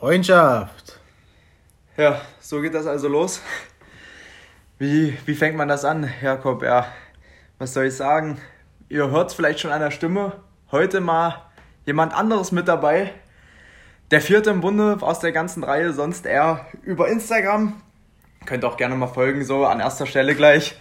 [0.00, 0.98] Freundschaft.
[1.98, 3.42] Ja, so geht das also los.
[4.78, 6.62] Wie, wie fängt man das an, Jakob?
[6.62, 6.86] Ja,
[7.58, 8.40] was soll ich sagen?
[8.88, 10.40] Ihr hört es vielleicht schon an der Stimme.
[10.72, 11.42] Heute mal
[11.84, 13.12] jemand anderes mit dabei.
[14.10, 17.82] Der vierte im Bunde aus der ganzen Reihe, sonst eher über Instagram.
[18.46, 20.78] Könnt auch gerne mal folgen, so an erster Stelle gleich.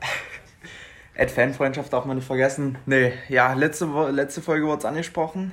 [1.18, 2.78] Ad Fanfreundschaft darf man nicht vergessen.
[2.86, 5.52] Nee, ja, letzte, letzte Folge wurde es angesprochen.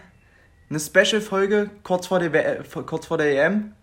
[0.70, 3.73] Eine Special-Folge kurz, vor der kurz vor der EM.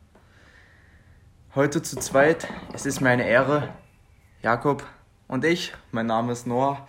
[1.54, 2.48] Heute zu zweit.
[2.72, 3.68] Es ist mir eine Ehre.
[4.42, 4.82] Jakob
[5.28, 6.88] und ich, mein Name ist Noah,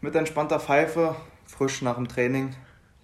[0.00, 1.14] mit entspannter Pfeife,
[1.46, 2.54] frisch nach dem Training.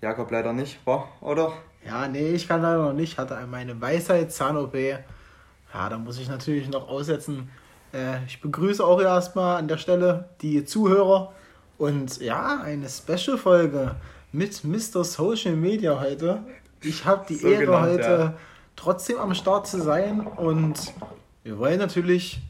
[0.03, 1.53] Jakob leider nicht, war, oder?
[1.87, 3.17] Ja, nee, ich kann leider noch nicht.
[3.17, 4.75] Hatte meine Weisheit-Zahn-OP.
[4.75, 7.49] Ja, da muss ich natürlich noch aussetzen.
[7.95, 11.33] Äh, ich begrüße auch erstmal an der Stelle die Zuhörer.
[11.79, 13.95] Und ja, eine Special-Folge
[14.33, 15.05] mit Mr.
[15.05, 16.43] Social Media heute.
[16.83, 18.35] Ich habe die so Ehre genannt, heute ja.
[18.77, 20.93] trotzdem am Start zu sein und
[21.43, 22.41] wir wollen natürlich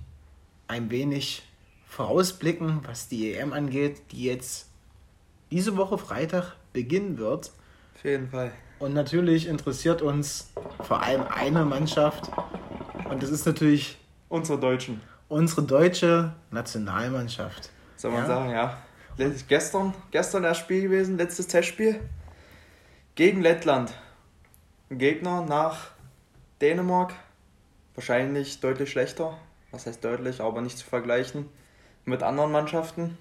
[0.66, 1.42] ein wenig
[1.86, 4.68] vorausblicken, was die EM angeht, die jetzt
[5.50, 7.52] diese Woche Freitag beginnen wird.
[7.94, 8.52] Auf jeden Fall.
[8.78, 12.30] Und natürlich interessiert uns vor allem eine Mannschaft
[13.08, 13.98] und das ist natürlich
[14.28, 15.00] unsere Deutschen.
[15.28, 17.70] Unsere deutsche Nationalmannschaft.
[17.96, 18.26] Soll man ja.
[18.26, 18.78] sagen, ja
[19.48, 22.00] gestern, gestern das Spiel gewesen, letztes Testspiel
[23.14, 23.92] gegen Lettland.
[24.90, 25.90] Ein Gegner nach
[26.60, 27.14] Dänemark,
[27.94, 29.36] wahrscheinlich deutlich schlechter.
[29.70, 31.48] Was heißt deutlich, aber nicht zu vergleichen
[32.04, 33.18] mit anderen Mannschaften.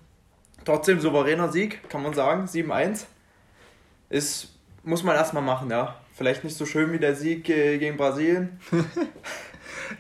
[0.64, 3.06] Trotzdem souveräner Sieg, kann man sagen, 7-1.
[4.10, 6.00] Ist, muss man erstmal machen, ja.
[6.14, 8.60] Vielleicht nicht so schön wie der Sieg gegen Brasilien.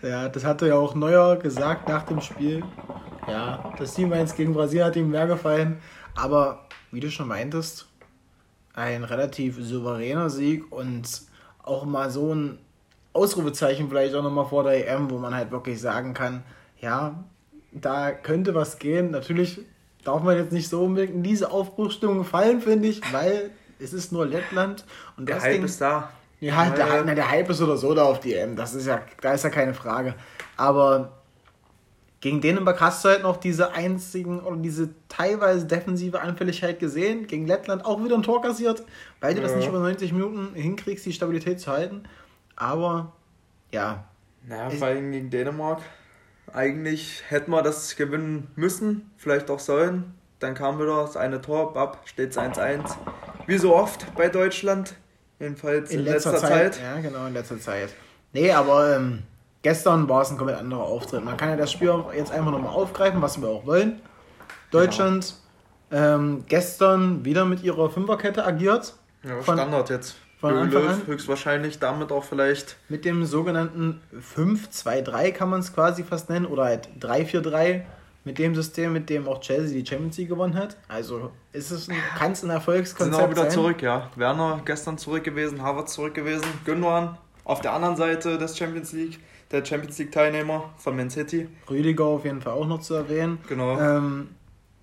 [0.01, 2.63] ja, das hatte ja auch Neuer gesagt nach dem Spiel.
[3.27, 5.79] Ja, das 7-1 gegen Brasilien hat ihm mehr gefallen.
[6.15, 7.87] Aber wie du schon meintest,
[8.73, 11.21] ein relativ souveräner Sieg und
[11.63, 12.59] auch mal so ein
[13.13, 16.43] Ausrufezeichen vielleicht auch nochmal vor der EM, wo man halt wirklich sagen kann,
[16.79, 17.23] ja,
[17.71, 19.11] da könnte was gehen.
[19.11, 19.59] Natürlich
[20.03, 24.11] darf man jetzt nicht so unbedingt in diese Aufbruchsstimmung fallen, finde ich, weil es ist
[24.11, 24.85] nur Lettland.
[25.17, 26.11] Und der Hype Ding, ist da.
[26.39, 29.01] Ja, der, na, der Hype ist oder so da auf die EM, das ist ja,
[29.21, 30.13] da ist ja keine Frage.
[30.55, 31.17] Aber
[32.19, 37.27] gegen Dänemark hast du halt noch diese einzigen oder diese teilweise defensive Anfälligkeit gesehen.
[37.27, 38.83] Gegen Lettland auch wieder ein Tor kassiert,
[39.19, 39.47] weil du ja.
[39.47, 42.03] das nicht über 90 Minuten hinkriegst, die Stabilität zu halten.
[42.55, 43.13] Aber
[43.71, 44.05] ja.
[44.47, 45.81] Naja, vor allem gegen Dänemark.
[46.53, 50.15] Eigentlich hätten wir das gewinnen müssen, vielleicht auch sollen.
[50.39, 52.95] Dann kam wieder das eine Tor, ab, steht es 1-1.
[53.47, 54.95] Wie so oft bei Deutschland.
[55.39, 56.73] Jedenfalls in, in letzter, letzter Zeit.
[56.75, 56.83] Zeit.
[56.83, 57.89] Ja, genau, in letzter Zeit.
[58.33, 59.23] Nee, aber ähm,
[59.67, 61.25] Gestern war es ein komplett anderer Auftritt.
[61.25, 63.99] Man kann ja das Spiel jetzt einfach nochmal aufgreifen, was wir auch wollen.
[64.71, 65.35] Deutschland
[65.89, 66.15] genau.
[66.15, 68.93] ähm, gestern wieder mit ihrer Fünferkette agiert.
[69.23, 70.15] Ja, von, Standard jetzt.
[70.39, 71.07] Von Anfang Löw an.
[71.07, 72.77] höchstwahrscheinlich damit auch vielleicht.
[72.87, 73.99] Mit dem sogenannten
[74.35, 77.81] 5-2-3 kann man es quasi fast nennen oder halt 3-4-3
[78.27, 80.77] mit dem System, mit dem auch Chelsea die Champions League gewonnen hat.
[80.87, 83.19] Also ist es ein, kann es ein Erfolgskonzept sein.
[83.19, 83.51] Sind auch wieder sein.
[83.51, 84.11] zurück, ja.
[84.15, 89.19] Werner gestern zurück gewesen, Harvard zurück gewesen, Gündogan auf der anderen Seite des Champions League
[89.51, 91.47] der Champions League-Teilnehmer von Man City.
[91.69, 93.39] Rüdiger auf jeden Fall auch noch zu erwähnen.
[93.47, 93.79] Genau.
[93.79, 94.29] Ähm,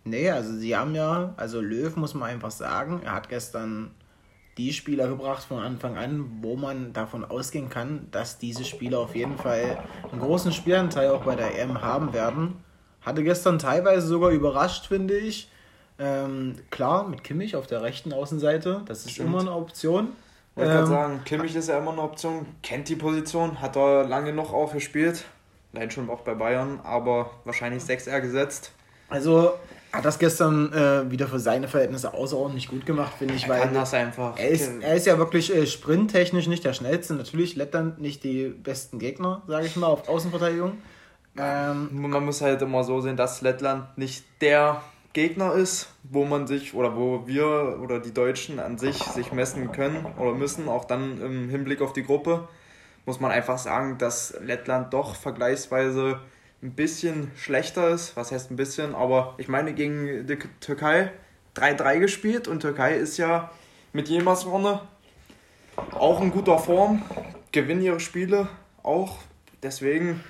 [0.04, 3.90] nee, also sie haben ja, also Löw muss man einfach sagen, er hat gestern
[4.56, 9.16] die Spieler gebracht von Anfang an, wo man davon ausgehen kann, dass diese Spieler auf
[9.16, 12.63] jeden Fall einen großen Spielanteil auch bei der EM haben werden.
[13.04, 15.50] Hatte gestern teilweise sogar überrascht, finde ich.
[15.98, 19.28] Ähm, klar, mit Kimmich auf der rechten Außenseite, das ist Stimmt.
[19.28, 20.08] immer eine Option.
[20.50, 23.76] Ich wollte ähm, gerade sagen, Kimmich ist ja immer eine Option, kennt die Position, hat
[23.76, 25.24] er lange noch auch gespielt.
[25.72, 28.72] Leider schon auch bei Bayern, aber wahrscheinlich 6R gesetzt.
[29.08, 29.52] Also
[29.92, 33.44] hat das gestern äh, wieder für seine Verhältnisse außerordentlich gut gemacht, finde ich.
[33.44, 34.36] Er weil kann das einfach.
[34.36, 37.14] Er ist, er ist ja wirklich äh, sprinttechnisch nicht der schnellste.
[37.14, 40.78] Natürlich Lettland nicht die besten Gegner, sage ich mal, auf Außenverteidigung.
[41.36, 46.46] Ähm, Man muss halt immer so sehen, dass Lettland nicht der Gegner ist, wo man
[46.46, 50.84] sich oder wo wir oder die Deutschen an sich sich messen können oder müssen, auch
[50.84, 52.48] dann im Hinblick auf die Gruppe,
[53.06, 56.20] muss man einfach sagen, dass Lettland doch vergleichsweise
[56.62, 58.16] ein bisschen schlechter ist.
[58.16, 58.94] Was heißt ein bisschen?
[58.94, 61.12] Aber ich meine, gegen die Türkei
[61.56, 63.50] 3-3 gespielt und Türkei ist ja
[63.92, 64.80] mit jemals vorne
[65.92, 67.02] auch in guter Form,
[67.52, 68.48] gewinnen ihre Spiele
[68.82, 69.18] auch.
[69.62, 70.22] Deswegen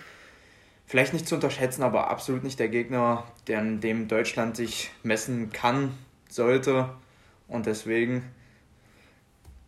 [0.87, 5.53] vielleicht nicht zu unterschätzen, aber absolut nicht der Gegner, der an dem Deutschland sich messen
[5.53, 5.95] kann,
[6.29, 6.91] sollte.
[7.49, 8.25] Und deswegen,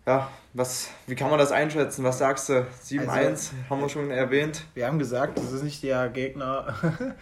[0.07, 2.03] ja, was, wie kann man das einschätzen?
[2.05, 2.67] Was sagst du?
[2.83, 4.65] 7-1 also, haben wir schon erwähnt.
[4.75, 6.75] Wir haben gesagt, es ist nicht der Gegner,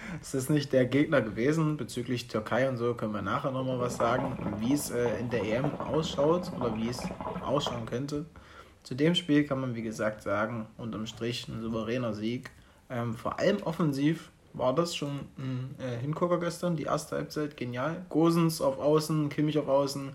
[0.22, 1.76] es ist nicht der Gegner gewesen.
[1.76, 5.42] Bezüglich Türkei und so können wir nachher nochmal was sagen, wie es äh, in der
[5.42, 7.02] EM ausschaut oder wie es
[7.44, 8.26] ausschauen könnte.
[8.82, 12.50] zu dem Spiel kann man, wie gesagt, sagen, unterm Strich ein souveräner Sieg.
[12.90, 18.04] Ähm, vor allem offensiv war das schon ein äh, Hingucker gestern, die erste Halbzeit genial.
[18.08, 20.12] Gosens auf Außen, Kimmich auf Außen,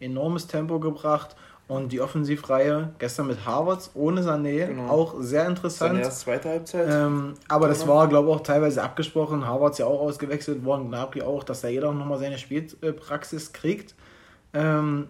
[0.00, 1.36] enormes Tempo gebracht.
[1.68, 4.88] Und die Offensivreihe gestern mit Harvards ohne Sané, genau.
[4.88, 6.04] auch sehr interessant.
[6.04, 6.88] Sané zweite Halbzeit.
[6.90, 9.46] Ähm, aber das war, glaube ich, auch teilweise abgesprochen.
[9.46, 13.94] Harvards ja auch ausgewechselt worden, Gnabry auch, dass da jeder nochmal seine Spielpraxis kriegt.
[14.52, 15.08] Ähm,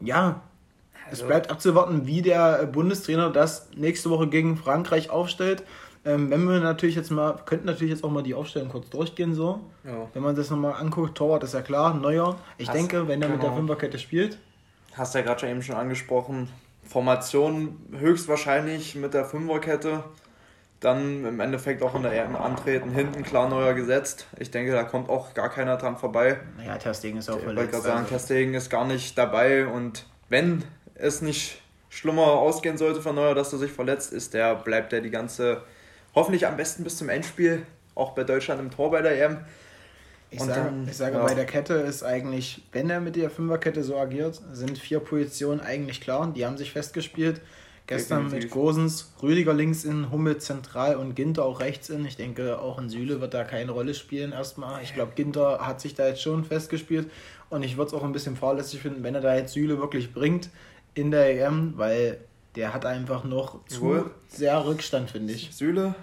[0.00, 0.40] ja,
[1.10, 1.22] also.
[1.22, 5.62] es bleibt abzuwarten, wie der Bundestrainer das nächste Woche gegen Frankreich aufstellt.
[6.06, 9.34] Ähm, wenn wir natürlich jetzt mal, könnten natürlich jetzt auch mal die Aufstellung kurz durchgehen,
[9.34, 9.60] so.
[9.84, 10.08] Ja.
[10.14, 12.38] Wenn man das nochmal anguckt, Torwart ist ja klar, neuer.
[12.58, 13.32] Ich Hast, denke, wenn er genau.
[13.32, 13.56] mit der genau.
[13.56, 14.38] Fünferkette spielt.
[14.92, 16.48] Hast du ja gerade schon eben schon angesprochen.
[16.84, 20.04] Formation höchstwahrscheinlich mit der Fünferkette.
[20.78, 24.26] Dann im Endeffekt auch in der EM antreten, hinten klar neuer gesetzt.
[24.38, 26.38] Ich denke, da kommt auch gar keiner dran vorbei.
[26.64, 27.50] Ja, Testegen ist auch verletzt.
[27.50, 28.14] Ich wollte gerade sagen, also.
[28.14, 30.62] Testegen ist gar nicht dabei und wenn
[30.94, 35.00] es nicht schlimmer ausgehen sollte für Neuer, dass er sich verletzt ist, der bleibt der
[35.00, 35.62] die ganze
[36.16, 37.64] hoffentlich am besten bis zum Endspiel,
[37.94, 39.38] auch bei Deutschland im Tor bei der EM.
[40.30, 41.24] Ich sage, dann, ich sage ja.
[41.24, 45.60] bei der Kette ist eigentlich, wenn er mit der Fünferkette so agiert, sind vier Positionen
[45.60, 46.32] eigentlich klar.
[46.34, 47.40] Die haben sich festgespielt.
[47.86, 48.50] Gestern Definitiv.
[48.50, 52.04] mit Gosens, Rüdiger links in, Hummel zentral und Ginter auch rechts in.
[52.04, 54.82] Ich denke, auch in Süle wird da keine Rolle spielen erstmal.
[54.82, 57.08] Ich glaube, Ginter hat sich da jetzt schon festgespielt
[57.48, 60.12] und ich würde es auch ein bisschen fahrlässig finden, wenn er da jetzt Süle wirklich
[60.12, 60.50] bringt
[60.94, 62.18] in der EM, weil
[62.56, 64.10] der hat einfach noch zu Wohl.
[64.28, 65.50] sehr Rückstand, finde ich.
[65.54, 65.94] Süle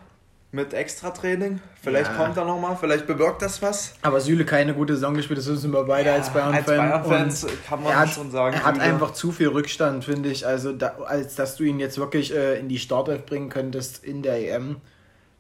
[0.54, 1.60] mit Extra-Training.
[1.82, 2.16] Vielleicht ja.
[2.16, 3.96] kommt er nochmal, vielleicht bewirkt das was.
[4.04, 7.42] Aber Süle keine gute Saison gespielt, das wissen wir beide ja, als Bayern-Fans.
[7.42, 8.56] Bayern kann man hat, schon sagen.
[8.56, 8.86] Er hat Süle.
[8.86, 10.46] einfach zu viel Rückstand, finde ich.
[10.46, 14.22] Also, da, als dass du ihn jetzt wirklich äh, in die Startelf bringen könntest in
[14.22, 14.78] der EM.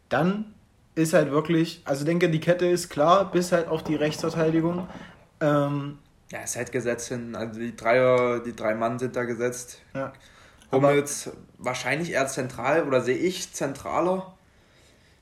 [0.09, 0.45] Dann
[0.95, 4.87] ist halt wirklich, also denke, die Kette ist klar, bis halt auf die Rechtsverteidigung.
[5.41, 5.99] Ähm,
[6.31, 7.35] ja, ist halt gesetzt hin.
[7.35, 9.79] Also die Dreier, die drei Mann sind da gesetzt.
[9.93, 10.11] Ja.
[10.73, 14.33] Hummels wahrscheinlich eher zentral oder sehe ich zentraler.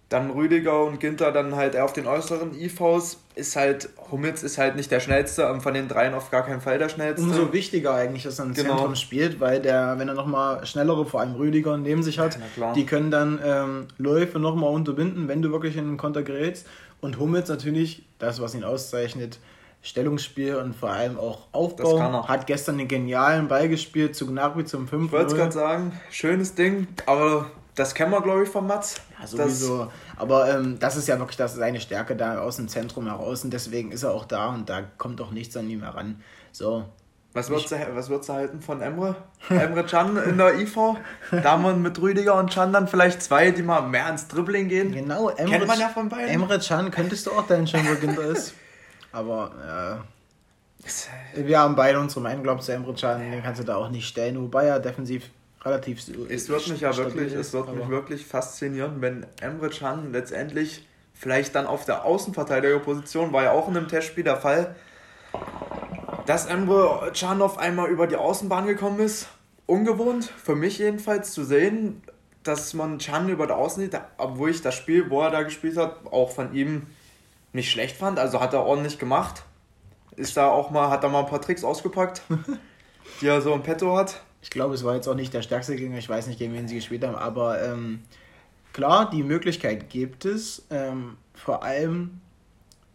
[0.10, 3.18] Dann Rüdiger und Ginter dann halt eher auf den äußeren IVs.
[3.36, 6.60] Ist halt, Hummels ist halt nicht der schnellste, und von den dreien auf gar keinen
[6.60, 7.26] Fall der schnellste.
[7.26, 8.76] Umso wichtiger eigentlich, dass er im genau.
[8.76, 12.74] Zentrum spielt, weil der, wenn er nochmal schnellere, vor allem Rüdiger neben sich hat, ja,
[12.74, 16.68] die können dann ähm, Läufe nochmal unterbinden, wenn du wirklich in den Konter gerätst.
[17.00, 19.40] Und Hummels natürlich, das, was ihn auszeichnet,
[19.82, 22.28] Stellungsspiel und vor allem auch Aufbau.
[22.28, 26.00] Hat gestern einen genialen Ball gespielt zu Gnabry zum 5 Ich wollte es gerade sagen,
[26.12, 29.02] schönes Ding, aber das kennen wir, glaube ich, von Mats.
[29.20, 29.86] Ja, sowieso.
[29.86, 33.44] Das aber ähm, das ist ja wirklich das, seine Stärke da aus dem Zentrum heraus
[33.44, 36.22] und deswegen ist er auch da und da kommt auch nichts an ihm heran.
[36.52, 36.86] So.
[37.34, 39.16] Was würdest, du, was würdest du halten von Emre?
[39.50, 40.76] Emre Can in der IV?
[41.32, 44.68] Da haben wir mit Rüdiger und Can dann vielleicht zwei, die mal mehr ins Dribbling
[44.68, 44.92] gehen.
[44.92, 46.28] Genau, Emre, Kennt man ja von beiden.
[46.28, 48.54] Emre Can könntest du auch deinen Günther ist.
[49.12, 50.04] Aber
[51.36, 53.76] äh, wir haben beide unsere Meinung, glaube ich, zu Emre Can, den kannst du da
[53.76, 55.30] auch nicht stellen, wobei er defensiv
[55.64, 56.00] relativ
[56.30, 60.88] Es wird mich ja wirklich, ist, es wird mich wirklich faszinieren, wenn Emre Can letztendlich
[61.14, 64.76] vielleicht dann auf der Außenverteidigerposition, war ja auch in einem Testspiel der Fall,
[66.26, 69.28] dass Emre Can auf einmal über die Außenbahn gekommen ist.
[69.68, 72.02] Ungewohnt, für mich jedenfalls zu sehen,
[72.44, 75.78] dass man Can über der Außen sieht, obwohl ich das Spiel, wo er da gespielt
[75.78, 76.88] hat, auch von ihm
[77.54, 78.20] nicht schlecht fand.
[78.20, 79.44] Also hat er ordentlich gemacht.
[80.16, 82.22] Ist da auch mal, hat er mal ein paar Tricks ausgepackt,
[83.22, 84.22] die er so im Petto hat.
[84.42, 85.98] Ich glaube, es war jetzt auch nicht der stärkste Gegner.
[85.98, 87.16] Ich weiß nicht, gegen wen sie gespielt haben.
[87.16, 88.04] Aber ähm,
[88.74, 90.66] klar, die Möglichkeit gibt es.
[90.70, 92.22] Ähm, vor allem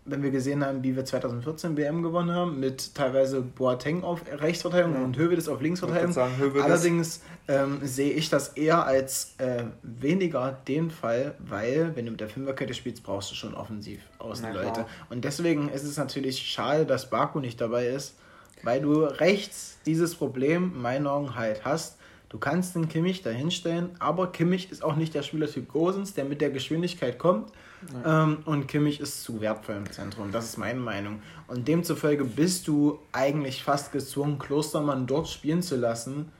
[0.06, 4.94] wenn wir gesehen haben, wie wir 2014 WM gewonnen haben, mit teilweise Boateng auf Rechtsverteidigung
[4.94, 5.04] ja.
[5.04, 6.12] und Hövedes auf Linksverteidigung.
[6.12, 12.12] Sagen, Allerdings ähm, sehe ich das eher als äh, weniger den Fall, weil wenn du
[12.12, 14.86] mit der Fünferkette spielst, brauchst du schon offensiv Außenleute.
[15.10, 18.16] Und deswegen ist es natürlich schade, dass Baku nicht dabei ist,
[18.62, 21.98] weil du rechts dieses Problem in meinen Augen halt hast.
[22.28, 26.24] Du kannst den Kimmich da hinstellen, aber Kimmich ist auch nicht der Spielertyp Gosens, der
[26.24, 27.52] mit der Geschwindigkeit kommt
[28.04, 30.32] ähm, und Kimmich ist zu wertvoll im Zentrum.
[30.32, 31.22] Das ist meine Meinung.
[31.48, 36.32] Und demzufolge bist du eigentlich fast gezwungen, Klostermann dort spielen zu lassen.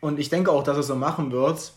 [0.00, 1.72] Und ich denke auch, dass er so machen wird.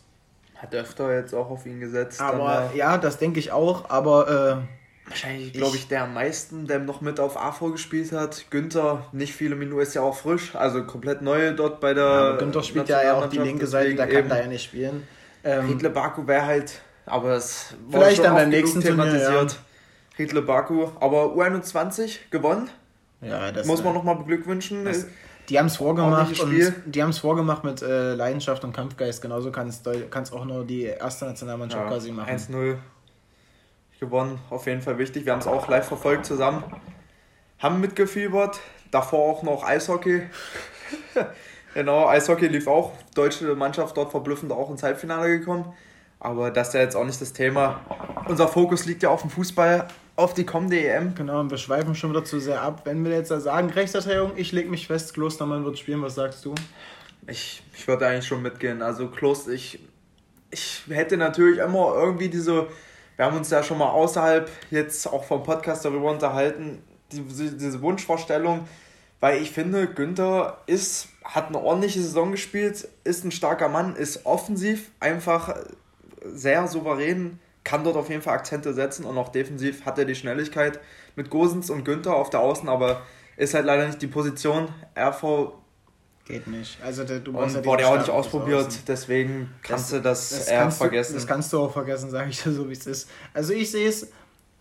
[0.56, 2.20] Hat öfter jetzt auch auf ihn gesetzt.
[2.20, 3.90] Aber ja, das denke ich auch.
[3.90, 8.46] Aber äh, wahrscheinlich, glaube ich, der am meisten, der noch mit auf AV gespielt hat.
[8.50, 12.04] Günther, nicht viele Minuten, ist ja auch frisch, also komplett neu dort bei der.
[12.04, 15.08] Ja, Günther spielt ja auch die linke Seite, der kann da ja nicht spielen.
[15.44, 19.26] Ähm, Riedle Baku wäre halt aber es war Vielleicht dann beim nächsten thematisiert.
[19.26, 19.58] Turnier, ja.
[20.16, 22.70] Hitler Baku, aber U21 gewonnen.
[23.22, 24.86] Ja, das muss man nochmal beglückwünschen.
[24.86, 25.06] Das,
[25.50, 29.22] die haben es vorgemacht und die haben es vorgemacht mit äh, Leidenschaft und Kampfgeist.
[29.22, 32.36] Genauso kann es auch nur die erste Nationalmannschaft ja, quasi machen.
[32.36, 32.78] 1-0
[34.00, 35.26] gewonnen, auf jeden Fall wichtig.
[35.26, 36.64] Wir haben es auch live verfolgt zusammen.
[37.60, 38.60] Haben mitgefiebert.
[38.92, 40.24] Davor auch noch Eishockey.
[41.74, 42.94] Genau, Eishockey lief auch.
[43.14, 45.76] Deutsche Mannschaft dort verblüffend auch ins Halbfinale gekommen.
[46.20, 47.82] Aber das ist ja jetzt auch nicht das Thema.
[48.28, 51.14] Unser Fokus liegt ja auf dem Fußball, auf die kommende EM.
[51.16, 52.82] Genau, und wir schweifen schon wieder zu sehr ab.
[52.86, 56.44] Wenn wir jetzt da sagen, Rechtsverteidigung, ich lege mich fest, Klostermann wird spielen, was sagst
[56.44, 56.56] du?
[57.28, 58.82] Ich, ich würde eigentlich schon mitgehen.
[58.82, 59.80] Also Kloster, ich,
[60.50, 62.68] ich hätte natürlich immer irgendwie diese,
[63.16, 66.82] wir haben uns ja schon mal außerhalb jetzt auch vom Podcast darüber unterhalten,
[67.12, 68.68] diese, diese Wunschvorstellung,
[69.20, 74.26] weil ich finde, Günther ist, hat eine ordentliche Saison gespielt, ist ein starker Mann, ist
[74.26, 75.56] offensiv einfach
[76.34, 80.16] sehr souverän, kann dort auf jeden Fall Akzente setzen und auch defensiv hat er die
[80.16, 80.80] Schnelligkeit
[81.16, 83.02] mit Gosens und Günther auf der Außen, aber
[83.36, 84.70] ist halt leider nicht die Position.
[84.98, 85.54] RV
[86.28, 86.78] Geht nicht.
[86.84, 90.48] Also der, du und ja wurde auch nicht ausprobiert, deswegen kannst das, du das, das
[90.50, 91.14] eher vergessen.
[91.14, 93.10] Du, das kannst du auch vergessen, sage ich dir so, wie es ist.
[93.34, 94.12] Also ich sehe es,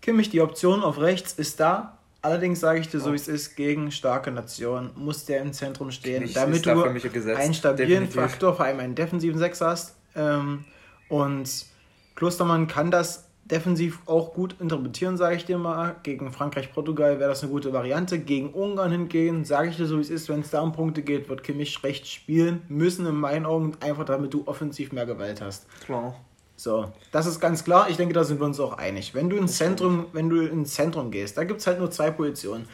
[0.01, 1.97] Kimmich, die Option auf rechts ist da.
[2.21, 5.91] Allerdings sage ich dir so, wie es ist, gegen starke Nationen muss der im Zentrum
[5.91, 6.83] stehen, Kimmich damit du
[7.35, 8.21] einen stabilen Definitiv.
[8.21, 9.95] Faktor, vor allem einen defensiven Sechs hast.
[10.15, 10.65] Ähm,
[11.09, 11.65] und
[12.15, 15.95] Klostermann kann das defensiv auch gut interpretieren, sage ich dir mal.
[16.03, 18.19] Gegen Frankreich, Portugal wäre das eine gute Variante.
[18.19, 21.01] Gegen Ungarn hingehen, sage ich dir so, wie es ist, wenn es da um Punkte
[21.01, 25.41] geht, wird Kimmich recht spielen müssen, in meinen Augen, einfach damit du offensiv mehr Gewalt
[25.41, 25.65] hast.
[25.85, 26.15] Klar.
[26.57, 27.87] So, das ist ganz klar.
[27.89, 29.13] Ich denke, da sind wir uns auch einig.
[29.13, 32.09] Wenn du ins Zentrum, wenn du ins Zentrum gehst, da gibt es halt nur zwei
[32.09, 32.67] Positionen.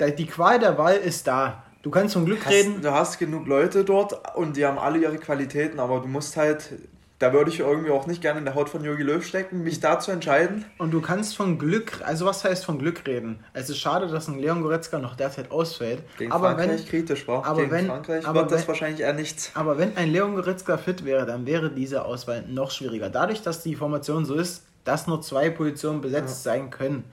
[0.00, 1.64] Die Qual der Wahl ist da.
[1.82, 2.80] Du kannst von Glück hast, reden.
[2.80, 6.70] Du hast genug Leute dort und die haben alle ihre Qualitäten, aber du musst halt
[7.24, 9.80] da würde ich irgendwie auch nicht gerne in der Haut von Jogi Löw stecken, mich
[9.80, 10.66] da zu entscheiden.
[10.76, 13.42] Und du kannst von Glück, also was heißt von Glück reden?
[13.54, 16.02] Es ist schade, dass ein Leon Goretzka noch derzeit ausfällt.
[16.18, 17.46] Gegen aber Frankreich wenn, kritisch war.
[17.46, 19.52] Aber Gegen wenn, Frankreich aber wird wenn, das wahrscheinlich eher nichts.
[19.54, 23.08] Aber wenn ein Leon Goretzka fit wäre, dann wäre diese Auswahl noch schwieriger.
[23.08, 26.52] Dadurch, dass die Formation so ist, dass nur zwei Positionen besetzt ja.
[26.52, 27.04] sein können,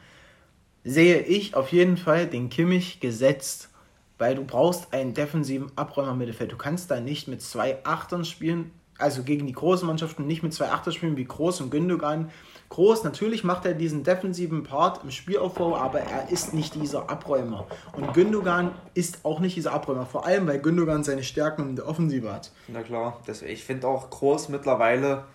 [0.84, 3.70] sehe ich auf jeden Fall den Kimmich gesetzt
[4.18, 6.52] weil du brauchst einen defensiven Abräumer im Mittelfeld.
[6.52, 10.54] Du kannst da nicht mit zwei Achtern spielen, also gegen die großen Mannschaften nicht mit
[10.54, 12.32] zwei Achter spielen wie Groß und Gündogan.
[12.70, 17.68] Groß, natürlich macht er diesen defensiven Part im Spielaufbau, aber er ist nicht dieser Abräumer.
[17.92, 21.88] Und Gündogan ist auch nicht dieser Abräumer, vor allem weil Gündogan seine Stärken in der
[21.88, 22.52] Offensive hat.
[22.70, 25.26] Na klar, das, ich finde auch Groß mittlerweile,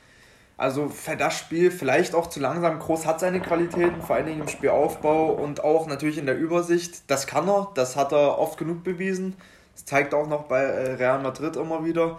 [0.56, 2.78] also für das Spiel vielleicht auch zu langsam.
[2.78, 7.02] Groß hat seine Qualitäten, vor allen Dingen im Spielaufbau und auch natürlich in der Übersicht.
[7.08, 9.36] Das kann er, das hat er oft genug bewiesen.
[9.74, 12.18] Das zeigt auch noch bei äh, Real Madrid immer wieder.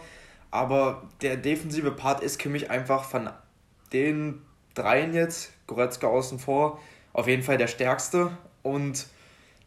[0.51, 3.29] Aber der defensive Part ist für mich einfach von
[3.93, 4.41] den
[4.73, 6.79] dreien jetzt, Goretzka außen vor,
[7.13, 8.31] auf jeden Fall der stärkste.
[8.63, 9.07] Und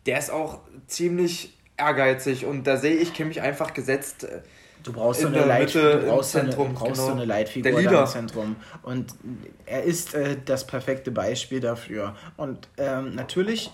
[0.07, 4.25] der ist auch ziemlich ehrgeizig und da sehe ich Kimmich einfach gesetzt.
[4.25, 4.43] Äh,
[4.83, 7.07] du brauchst, so eine, Leit du brauchst, Zentrum, eine, du brauchst genau.
[7.07, 8.57] so eine Leitfigur im Zentrum.
[8.83, 9.15] Und
[9.67, 12.15] er ist äh, das perfekte Beispiel dafür.
[12.37, 13.71] Und ähm, natürlich,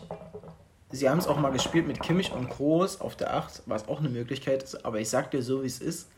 [0.91, 4.01] sie haben es auch mal gespielt mit Kimmich und Groß auf der 8, was auch
[4.01, 4.85] eine Möglichkeit ist.
[4.85, 6.09] Aber ich sag dir so, wie es ist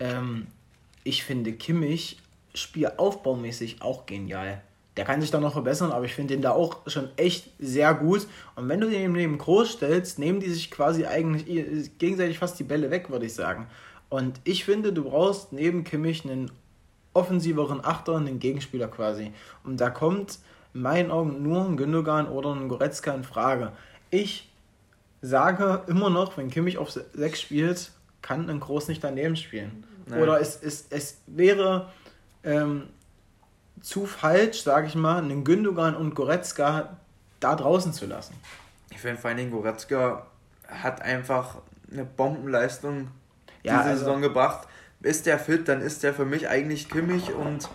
[0.00, 0.48] ähm,
[1.04, 2.18] ich finde Kimmich
[2.54, 4.62] spielaufbaumäßig auch genial.
[4.96, 7.94] Der kann sich da noch verbessern, aber ich finde den da auch schon echt sehr
[7.94, 8.26] gut.
[8.56, 11.46] Und wenn du den neben Groß stellst, nehmen die sich quasi eigentlich
[11.98, 13.66] gegenseitig fast die Bälle weg, würde ich sagen.
[14.08, 16.50] Und ich finde, du brauchst neben Kimmich einen
[17.14, 19.32] offensiveren Achter, einen Gegenspieler quasi.
[19.64, 20.38] Und da kommt
[20.74, 23.72] in meinen Augen nur ein Gündogan oder ein Goretzka in Frage.
[24.10, 24.50] Ich
[25.22, 27.92] sage immer noch, wenn Kimmich auf 6 spielt,
[28.22, 29.84] kann ein Groß nicht daneben spielen.
[30.06, 30.22] Nein.
[30.22, 31.90] Oder es, es, es wäre
[32.44, 32.88] ähm,
[33.80, 36.96] zu falsch, sage ich mal, einen Gündogan und Goretzka
[37.40, 38.34] da draußen zu lassen.
[38.90, 40.26] Ich finde vor allen Dingen Goretzka
[40.68, 41.56] hat einfach
[41.90, 43.08] eine Bombenleistung
[43.62, 44.68] ja, diese also, Saison gebracht.
[45.02, 47.68] Ist der fit, dann ist der für mich eigentlich Kimmich und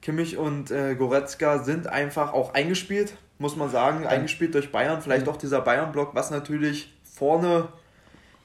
[0.00, 5.02] Kimmich und äh, Goretzka sind einfach auch eingespielt, muss man sagen, eingespielt durch Bayern.
[5.02, 7.68] Vielleicht auch dieser Bayern-Block, was natürlich vorne,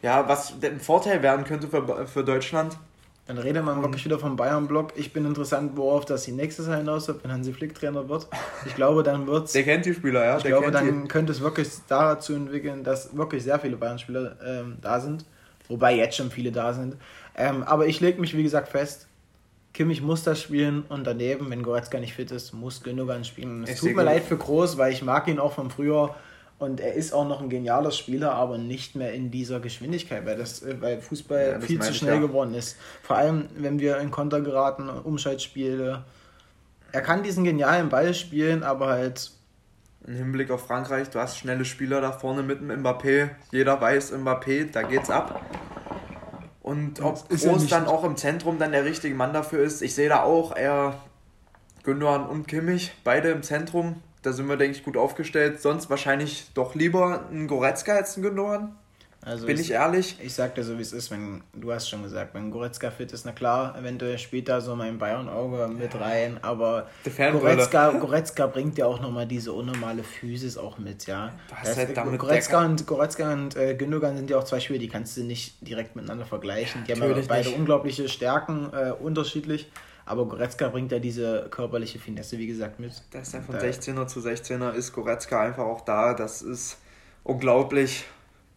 [0.02, 2.78] ja, was ein Vorteil werden könnte für, für Deutschland.
[3.28, 4.94] Dann redet man wirklich wieder vom Bayern-Block.
[4.96, 8.26] Ich bin interessant, worauf das die nächste Jahr hinausläuft, wenn Hansi Flick Trainer wird.
[8.66, 9.52] Ich glaube, dann wird es.
[9.52, 10.38] Der kennt die Spieler, ja.
[10.38, 11.08] Ich Der glaube, dann die.
[11.10, 15.26] könnte es wirklich dazu entwickeln, dass wirklich sehr viele Bayern-Spieler ähm, da sind.
[15.68, 16.96] Wobei jetzt schon viele da sind.
[17.36, 19.08] Ähm, aber ich lege mich, wie gesagt, fest.
[19.74, 23.64] Kimmich muss das spielen und daneben, wenn Goretzka nicht fit ist, muss Gündogan spielen.
[23.68, 26.16] Es tut mir leid für Groß, weil ich mag ihn auch von früher.
[26.60, 30.38] Und er ist auch noch ein genialer Spieler, aber nicht mehr in dieser Geschwindigkeit, weil,
[30.38, 32.20] das, äh, weil Fußball ja, viel zu schnell ja.
[32.20, 32.78] geworden ist.
[33.04, 36.04] Vor allem, wenn wir in Konter geraten, Umschaltspiele.
[36.92, 39.32] Er kann diesen genialen Ball spielen, aber halt.
[40.08, 43.30] Im Hinblick auf Frankreich, du hast schnelle Spieler da vorne mit dem Mbappé.
[43.52, 45.42] Jeder weiß, Mbappé, da geht's ab.
[46.64, 50.10] Und ob Groß dann auch im Zentrum dann der richtige Mann dafür ist, ich sehe
[50.10, 50.96] da auch eher
[51.84, 55.62] Gündogan und Kimmich, beide im Zentrum da sind wir, denke ich, gut aufgestellt.
[55.62, 58.76] Sonst wahrscheinlich doch lieber ein Goretzka als ein Gündogan.
[59.22, 60.18] Also Bin ich ehrlich?
[60.22, 63.12] Ich sag dir so, wie es ist, wenn, du hast schon gesagt, wenn Goretzka fit
[63.12, 68.78] ist, na klar, eventuell spielt da so mein Bayern-Auge mit rein, aber Goretzka, Goretzka bringt
[68.78, 71.34] ja auch nochmal diese unnormale Physis auch mit, ja.
[71.50, 74.88] Das halt damit Goretzka und, Goretzka und äh, Gündogan sind ja auch zwei Spieler, die
[74.88, 76.84] kannst du nicht direkt miteinander vergleichen.
[76.86, 77.58] Die haben ja beide nicht.
[77.58, 79.70] unglaubliche Stärken, äh, unterschiedlich.
[80.08, 82.92] Aber Goretzka bringt ja diese körperliche Finesse, wie gesagt, mit.
[83.12, 86.14] Das ist ja von 16er zu 16er ist Goretzka einfach auch da.
[86.14, 86.78] Das ist
[87.24, 88.06] unglaublich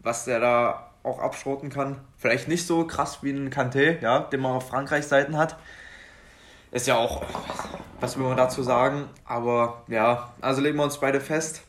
[0.02, 2.00] was der da auch abschroten kann.
[2.18, 5.56] Vielleicht nicht so krass wie ein Kanté, ja, den man auf Frankreichs Seiten hat.
[6.72, 7.22] Ist ja auch,
[8.00, 9.08] was will man dazu sagen?
[9.24, 11.62] Aber ja, also legen wir uns beide fest.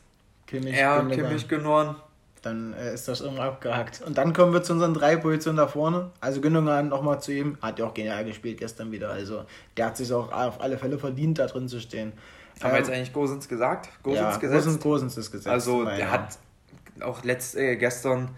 [0.46, 1.96] Kimmich, er, Kimmich, Gündogan.
[2.42, 4.02] Dann äh, ist das irgendwann abgehackt.
[4.04, 6.10] Und dann kommen wir zu unseren drei Positionen da vorne.
[6.20, 9.10] Also Gündogan nochmal zu ihm, hat ja auch genial gespielt gestern wieder.
[9.10, 9.44] Also
[9.76, 12.12] der hat sich auch auf alle Fälle verdient, da drin zu stehen.
[12.60, 13.88] Haben ähm, wir jetzt eigentlich Gosens gesagt?
[14.02, 14.64] Gosens ja, gesetzt?
[14.64, 15.48] Gosens, Gosens ist gesetzt.
[15.48, 16.38] Also der hat
[17.00, 18.30] auch letzt, äh, gestern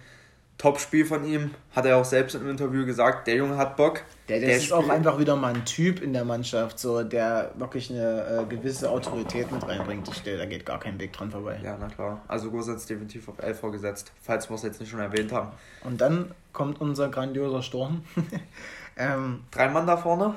[0.58, 4.02] Top-Spiel von ihm, hat er auch selbst im Interview gesagt, der Junge hat Bock.
[4.28, 7.50] Der, der, der ist auch einfach wieder mal ein Typ in der Mannschaft, so der
[7.56, 10.08] wirklich eine äh, gewisse Autorität mit reinbringt.
[10.08, 11.60] Ich, da geht gar kein Weg dran vorbei.
[11.62, 12.22] Ja, na klar.
[12.26, 15.50] Also Gosens definitiv auf 11 vorgesetzt, falls wir es jetzt nicht schon erwähnt haben.
[15.82, 18.02] Und dann kommt unser grandioser Sturm.
[18.96, 20.36] ähm, Drei Mann da vorne.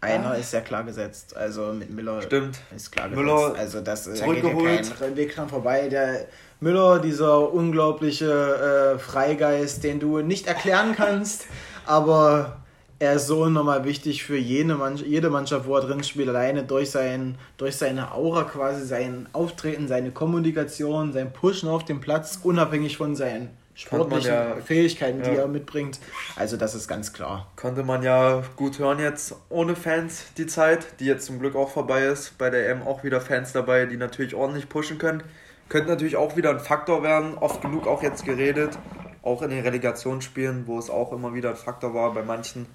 [0.00, 0.34] Einer ah.
[0.34, 1.36] ist ja klar gesetzt.
[1.36, 2.58] Also mit Miller Stimmt.
[2.74, 3.22] ist klar gesetzt.
[3.22, 5.88] Müller also das da geht ja kein Weg dran vorbei.
[5.88, 6.26] Der
[6.60, 11.46] Müller, dieser unglaubliche äh, Freigeist, den du nicht erklären kannst,
[11.86, 12.62] aber
[12.98, 16.64] er ist so nochmal wichtig für jede, Mannschaft, jede Mannschaft, wo er drin spielt, alleine
[16.64, 22.40] durch, sein, durch seine Aura quasi, sein Auftreten, seine Kommunikation, sein Pushen auf dem Platz,
[22.42, 25.30] unabhängig von seinen sportlichen ja, Fähigkeiten, ja.
[25.30, 26.00] die er mitbringt.
[26.34, 27.52] Also das ist ganz klar.
[27.56, 31.68] Konnte man ja gut hören jetzt ohne Fans die Zeit, die jetzt zum Glück auch
[31.68, 32.38] vorbei ist.
[32.38, 35.22] Bei der M auch wieder Fans dabei, die natürlich ordentlich pushen können.
[35.68, 38.78] Könnte natürlich auch wieder ein Faktor werden, oft genug auch jetzt geredet,
[39.22, 42.66] auch in den Relegationsspielen, wo es auch immer wieder ein Faktor war bei manchen,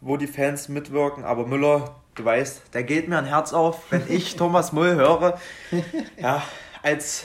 [0.00, 1.24] wo die Fans mitwirken.
[1.24, 5.38] Aber Müller, du weißt, da geht mir ein Herz auf, wenn ich Thomas Mull höre.
[6.20, 6.42] Ja,
[6.82, 7.24] als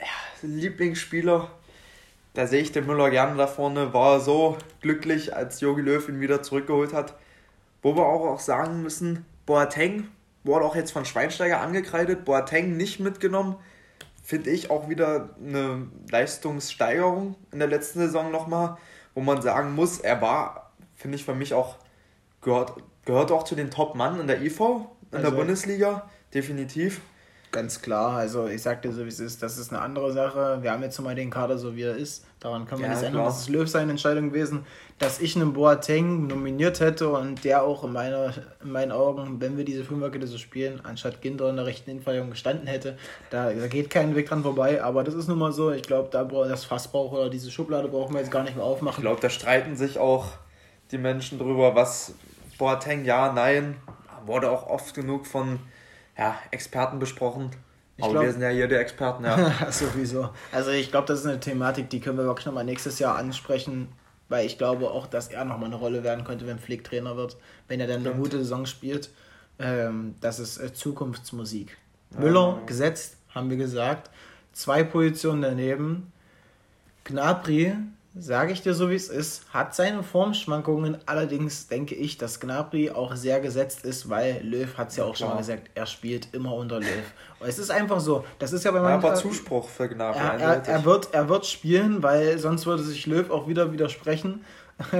[0.00, 0.06] ja,
[0.42, 1.50] Lieblingsspieler,
[2.34, 6.20] da sehe ich den Müller gerne da vorne, war so glücklich, als Jogi Löw ihn
[6.20, 7.14] wieder zurückgeholt hat.
[7.82, 10.08] Wo wir auch, auch sagen müssen, Boateng
[10.42, 13.56] wurde auch jetzt von Schweinsteiger angekreidet, Boateng nicht mitgenommen
[14.24, 18.78] finde ich, auch wieder eine Leistungssteigerung in der letzten Saison nochmal,
[19.14, 21.76] wo man sagen muss, er war, finde ich, für mich auch,
[22.44, 27.00] gehört, gehört auch zu den Top-Mann in der IV, in also, der Bundesliga, definitiv.
[27.50, 30.58] Ganz klar, also ich sagte so, wie es ist, das ist eine andere Sache.
[30.62, 32.26] Wir haben jetzt mal den Kader so, wie er ist.
[32.40, 33.24] Daran kann man ja, nicht ändern.
[33.24, 34.66] Das ist Löw seine Entscheidung gewesen,
[34.98, 39.56] dass ich einen Boateng nominiert hätte und der auch in, meiner, in meinen Augen, wenn
[39.56, 42.98] wir diese Fünferkette so spielen, anstatt Ginter in der rechten Innenverteidigung gestanden hätte.
[43.30, 45.70] Da, da geht kein Weg dran vorbei, aber das ist nun mal so.
[45.70, 48.64] Ich glaube, da das Fass braucht oder diese Schublade brauchen wir jetzt gar nicht mehr
[48.64, 48.98] aufmachen.
[48.98, 50.26] Ich glaube, da streiten sich auch
[50.90, 52.14] die Menschen drüber, was
[52.58, 53.76] Boateng ja, nein,
[54.26, 55.58] wurde auch oft genug von
[56.16, 57.50] ja, Experten besprochen.
[57.96, 59.54] Ich Aber wir sind ja hier die Experten, ja.
[59.70, 60.30] Sowieso.
[60.52, 63.88] Also ich glaube, das ist eine Thematik, die können wir wirklich nochmal nächstes Jahr ansprechen,
[64.28, 67.36] weil ich glaube auch, dass er nochmal eine Rolle werden könnte, wenn Flick Trainer wird,
[67.68, 68.14] wenn er dann Stimmt.
[68.14, 69.10] eine gute Saison spielt.
[69.60, 71.76] Ähm, das ist äh, Zukunftsmusik.
[72.12, 72.66] Ja, Müller ja.
[72.66, 74.10] gesetzt, haben wir gesagt.
[74.52, 76.12] Zwei Positionen daneben.
[77.04, 77.76] Gnabry
[78.16, 80.98] sage ich dir so wie es ist, hat seine Formschwankungen.
[81.06, 85.16] Allerdings denke ich, dass Gnabry auch sehr gesetzt ist, weil Löw hat es ja auch
[85.16, 87.12] schon mal gesagt, er spielt immer unter Löw.
[87.40, 88.24] Und es ist einfach so.
[88.38, 89.04] Das ist ja bei manchen.
[89.04, 90.18] Aber Zuspruch für Gnabry.
[90.18, 94.44] Er, er, er, wird, er wird spielen, weil sonst würde sich Löw auch wieder widersprechen.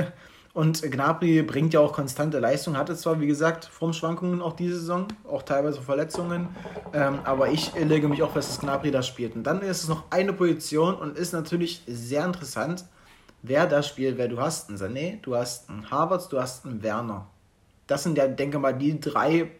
[0.54, 5.08] Und Gnabry bringt ja auch konstante Leistung, hatte zwar, wie gesagt, Formschwankungen auch diese Saison,
[5.28, 6.46] auch teilweise Verletzungen,
[6.92, 9.34] ähm, aber ich lege mich auch fest, dass Gnabry das spielt.
[9.34, 12.84] Und dann ist es noch eine Position und ist natürlich sehr interessant,
[13.44, 16.82] wer das spielt, wer du hast einen Sané, du hast einen Havertz, du hast einen
[16.82, 17.26] Werner.
[17.86, 19.50] Das sind ja, denke mal, die drei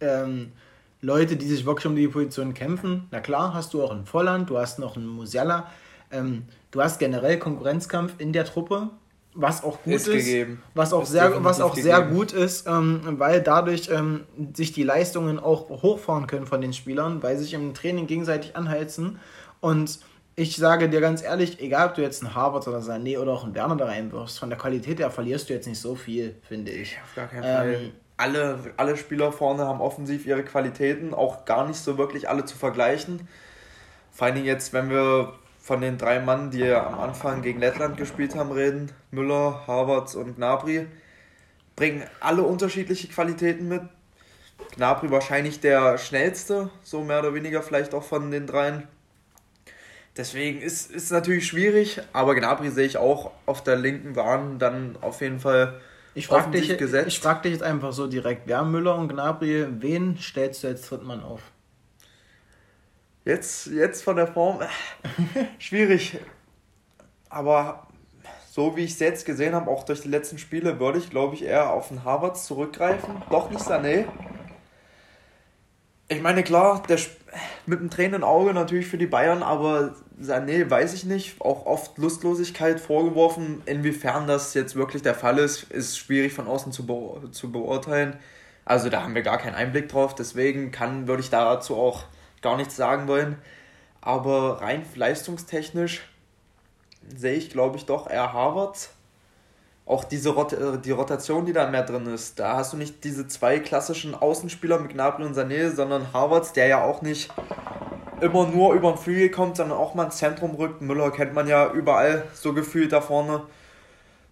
[0.00, 0.52] ähm,
[1.00, 3.06] Leute, die sich wirklich um die Position kämpfen.
[3.12, 5.70] Na klar, hast du auch einen Volland, du hast noch einen Musiala.
[6.10, 8.90] Ähm, du hast generell Konkurrenzkampf in der Truppe,
[9.34, 13.02] was auch gut ist, ist was auch ist sehr, was auch sehr gut ist, ähm,
[13.18, 17.54] weil dadurch ähm, sich die Leistungen auch hochfahren können von den Spielern, weil sie sich
[17.54, 19.20] im Training gegenseitig anheizen
[19.60, 20.00] und
[20.38, 23.42] ich sage dir ganz ehrlich, egal ob du jetzt einen Harvard oder Sané oder auch
[23.42, 26.70] einen Werner da reinwirfst, von der Qualität her verlierst du jetzt nicht so viel, finde
[26.70, 26.96] ich.
[27.02, 27.74] Auf gar keinen Fall.
[27.74, 32.44] Ähm, alle, alle Spieler vorne haben offensiv ihre Qualitäten, auch gar nicht so wirklich alle
[32.44, 33.26] zu vergleichen.
[34.12, 37.96] Vor allen Dingen jetzt, wenn wir von den drei Mann, die am Anfang gegen Lettland
[37.96, 40.86] gespielt haben, reden, Müller, Harvards und Gnabry,
[41.74, 43.82] bringen alle unterschiedliche Qualitäten mit.
[44.76, 48.86] Gnabry wahrscheinlich der schnellste, so mehr oder weniger vielleicht auch von den dreien
[50.18, 54.96] deswegen ist es natürlich schwierig, aber Gnabry sehe ich auch auf der linken Bahn dann
[55.00, 55.80] auf jeden Fall
[56.14, 60.18] ich frage dich, ich frag dich jetzt einfach so direkt, wer Müller und Gnabry, wen
[60.18, 61.40] stellst du als Drittmann auf?
[63.24, 64.60] Jetzt, jetzt von der Form,
[65.58, 66.18] schwierig.
[67.28, 67.86] Aber
[68.50, 71.36] so wie ich es jetzt gesehen habe, auch durch die letzten Spiele, würde ich, glaube
[71.36, 73.22] ich, eher auf den Harvards zurückgreifen.
[73.30, 74.06] Doch nicht Sané.
[76.08, 76.98] Ich meine, klar, der
[77.66, 81.40] mit einem tränenden Auge natürlich für die Bayern, aber Sané weiß ich nicht.
[81.40, 83.62] Auch oft Lustlosigkeit vorgeworfen.
[83.66, 88.16] Inwiefern das jetzt wirklich der Fall ist, ist schwierig von außen zu, be zu beurteilen.
[88.64, 90.14] Also da haben wir gar keinen Einblick drauf.
[90.14, 92.04] Deswegen kann, würde ich dazu auch
[92.42, 93.36] gar nichts sagen wollen.
[94.00, 96.02] Aber rein leistungstechnisch
[97.14, 98.90] sehe ich, glaube ich, doch eher Harvards
[99.88, 102.38] auch diese Rot äh, die Rotation, die da mehr drin ist.
[102.38, 106.66] Da hast du nicht diese zwei klassischen Außenspieler mit Gnabry und Sané, sondern Harvards, der
[106.66, 107.30] ja auch nicht
[108.22, 110.80] immer nur über den Flügel kommt, sondern auch mal ins Zentrum rückt.
[110.80, 113.42] Müller kennt man ja überall so gefühlt da vorne.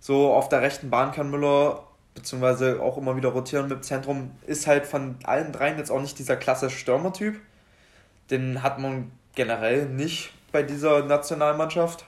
[0.01, 1.83] So auf der rechten Bahn kann Müller
[2.15, 4.31] beziehungsweise auch immer wieder rotieren mit Zentrum.
[4.47, 7.41] Ist halt von allen dreien jetzt auch nicht dieser klassische Stürmertyp.
[8.31, 12.07] Den hat man generell nicht bei dieser Nationalmannschaft.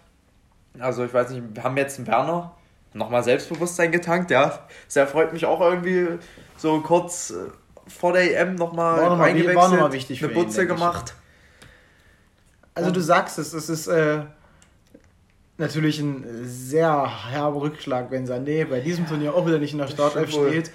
[0.78, 2.54] Also ich weiß nicht, wir haben jetzt einen Werner,
[2.94, 4.60] nochmal Selbstbewusstsein getankt, ja.
[4.86, 6.18] Das erfreut mich auch irgendwie
[6.56, 7.34] so kurz
[7.88, 11.14] vor der EM nochmal war war nochmal wichtig eine Butze ihn, gemacht.
[12.78, 14.20] Also du sagst es, es ist äh,
[15.56, 19.88] natürlich ein sehr herber Rückschlag, wenn Sané bei diesem Turnier auch wieder nicht in der
[19.88, 20.70] Startelf steht.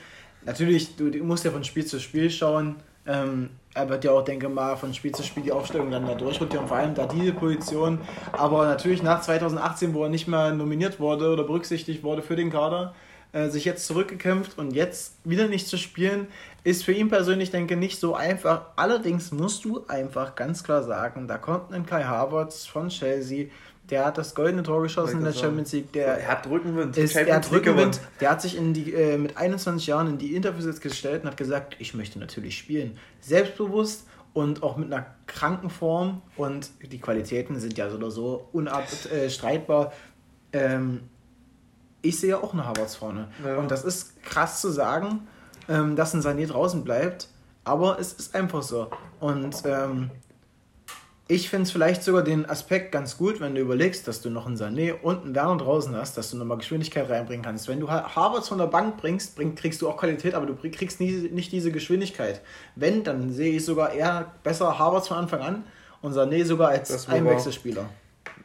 [0.46, 2.76] Natürlich, du, du musst ja von Spiel zu Spiel schauen.
[3.08, 6.16] Ähm, er wird ja auch, denke mal, von Spiel zu Spiel die Aufstellung dann da
[6.16, 8.00] durchrotieren, vor allem da diese Position.
[8.34, 12.52] Aber natürlich nach 2018, wo er nicht mehr nominiert wurde oder berücksichtigt wurde für den
[12.52, 12.94] Kader,
[13.34, 16.28] äh, sich jetzt zurückgekämpft und jetzt wieder nicht zu spielen,
[16.64, 18.68] ist für ihn persönlich, denke ich, nicht so einfach.
[18.76, 23.48] Allerdings musst du einfach ganz klar sagen, da kommt ein Kai Havertz von Chelsea,
[23.90, 25.92] der hat das goldene Tor geschossen in der Champions League.
[25.92, 26.96] Der er hat Rückenwind.
[26.96, 28.00] Ist, er hat Rückenwind.
[28.22, 31.30] Der hat sich in die, äh, mit 21 Jahren in die Interviews jetzt gestellt und
[31.30, 32.98] hat gesagt, ich möchte natürlich spielen.
[33.20, 38.48] Selbstbewusst und auch mit einer kranken Form und die Qualitäten sind ja so oder so
[38.54, 39.92] unabstreitbar.
[40.52, 41.02] Äh, ähm,
[42.04, 43.30] ich sehe auch eine Havertz vorne.
[43.44, 43.58] Ja.
[43.58, 45.28] Und das ist krass zu sagen,
[45.68, 47.30] ähm, dass ein Sané draußen bleibt,
[47.64, 48.92] aber es ist einfach so.
[49.20, 50.12] Und ähm,
[51.30, 54.46] ich finde es vielleicht sogar den Aspekt ganz gut, wenn du überlegst, dass du noch
[54.46, 57.70] einen Sané und einen Werner draußen hast, dass du nochmal Geschwindigkeit reinbringen kannst.
[57.70, 61.00] Wenn du Harvards von der Bank bringst, bring, kriegst du auch Qualität, aber du kriegst
[61.00, 62.42] nie, nicht diese Geschwindigkeit.
[62.76, 65.64] Wenn, dann sehe ich sogar eher besser Harvards von Anfang an
[66.02, 67.86] und Sané sogar als Einwechselspieler.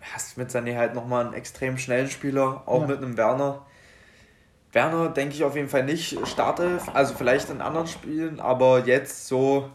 [0.01, 2.87] Hast mit Sané halt nochmal einen extrem schnellen Spieler, auch ja.
[2.87, 3.67] mit einem Werner.
[4.73, 9.27] Werner denke ich auf jeden Fall nicht Startelf, also vielleicht in anderen Spielen, aber jetzt
[9.27, 9.71] so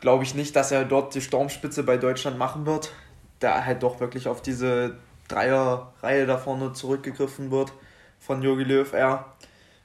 [0.00, 2.92] glaube ich nicht, dass er dort die Sturmspitze bei Deutschland machen wird.
[3.40, 4.96] Da halt doch wirklich auf diese
[5.28, 7.72] Dreierreihe da vorne zurückgegriffen wird
[8.18, 8.92] von Jogi Löw.
[8.92, 9.26] Er,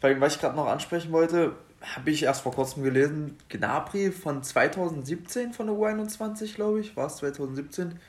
[0.02, 4.41] weil, was ich gerade noch ansprechen wollte, habe ich erst vor kurzem gelesen, Gnabry von
[4.41, 8.00] 2017 von der U21, glaube ich, war es 2017?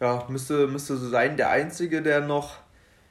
[0.00, 2.56] Ja, müsste, müsste so sein, der Einzige, der noch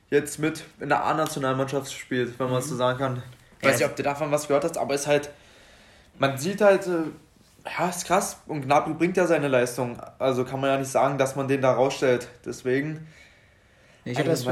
[0.10, 2.80] jetzt mit in der A-Nationalmannschaft spielt, wenn man es so mhm.
[2.80, 3.24] sagen kann.
[3.62, 5.30] Ich weiß nicht, ob du davon was gehört hast, aber es ist halt,
[6.18, 7.04] man sieht halt, äh,
[7.66, 8.42] ja, ist krass.
[8.48, 10.00] Und Gnabry bringt ja seine Leistung.
[10.18, 12.28] Also kann man ja nicht sagen, dass man den da rausstellt.
[12.46, 13.08] Deswegen.
[14.06, 14.48] Ich hatte es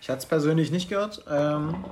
[0.00, 1.84] ich hatte persönlich nicht gehört, ähm,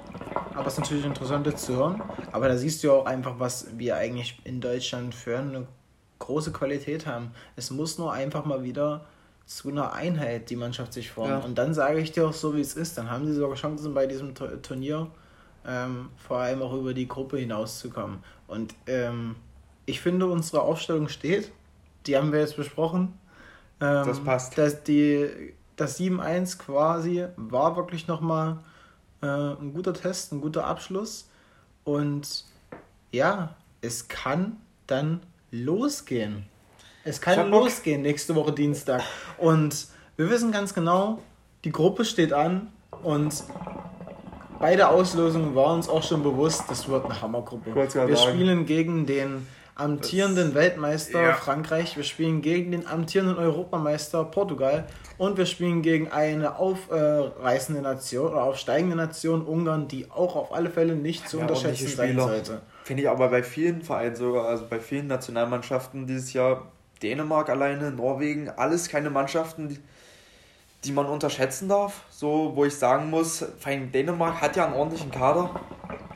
[0.54, 2.02] aber es ist natürlich interessant jetzt zu hören.
[2.32, 5.66] Aber da siehst du ja auch einfach, was wir eigentlich in Deutschland für eine
[6.20, 7.32] große Qualität haben.
[7.56, 9.04] Es muss nur einfach mal wieder
[9.50, 11.40] zu einer Einheit die Mannschaft sich formen.
[11.40, 11.44] Ja.
[11.44, 12.96] Und dann sage ich dir auch so, wie es ist.
[12.96, 15.08] Dann haben sie sogar Chancen bei diesem Turnier,
[15.66, 18.20] ähm, vor allem auch über die Gruppe hinauszukommen.
[18.46, 19.34] Und ähm,
[19.86, 21.50] ich finde, unsere Aufstellung steht.
[22.06, 23.18] Die haben wir jetzt besprochen.
[23.80, 24.56] Ähm, das passt.
[24.56, 28.58] Dass die, das 7-1 quasi war wirklich nochmal
[29.20, 31.28] äh, ein guter Test, ein guter Abschluss.
[31.82, 32.44] Und
[33.10, 36.46] ja, es kann dann losgehen.
[37.04, 39.02] Es kann losgehen nächste Woche Dienstag.
[39.38, 39.86] Und
[40.16, 41.18] wir wissen ganz genau,
[41.64, 42.68] die Gruppe steht an
[43.02, 43.42] und
[44.58, 47.74] bei der Auslosung war uns auch schon bewusst, das wird eine Hammergruppe.
[47.74, 48.16] Wir sagen.
[48.16, 51.32] spielen gegen den amtierenden das, Weltmeister ja.
[51.32, 54.86] Frankreich, wir spielen gegen den amtierenden Europameister Portugal
[55.16, 60.68] und wir spielen gegen eine aufreißende Nation oder aufsteigende Nation Ungarn, die auch auf alle
[60.68, 62.60] Fälle nicht zu ja, unterschätzen sein sollte.
[62.84, 66.70] Finde ich aber bei vielen Vereinen sogar, also bei vielen Nationalmannschaften dieses Jahr,
[67.02, 69.78] Dänemark alleine, Norwegen, alles keine Mannschaften, die,
[70.84, 72.02] die man unterschätzen darf.
[72.10, 75.50] So, wo ich sagen muss, vor allem Dänemark hat ja einen ordentlichen Kader.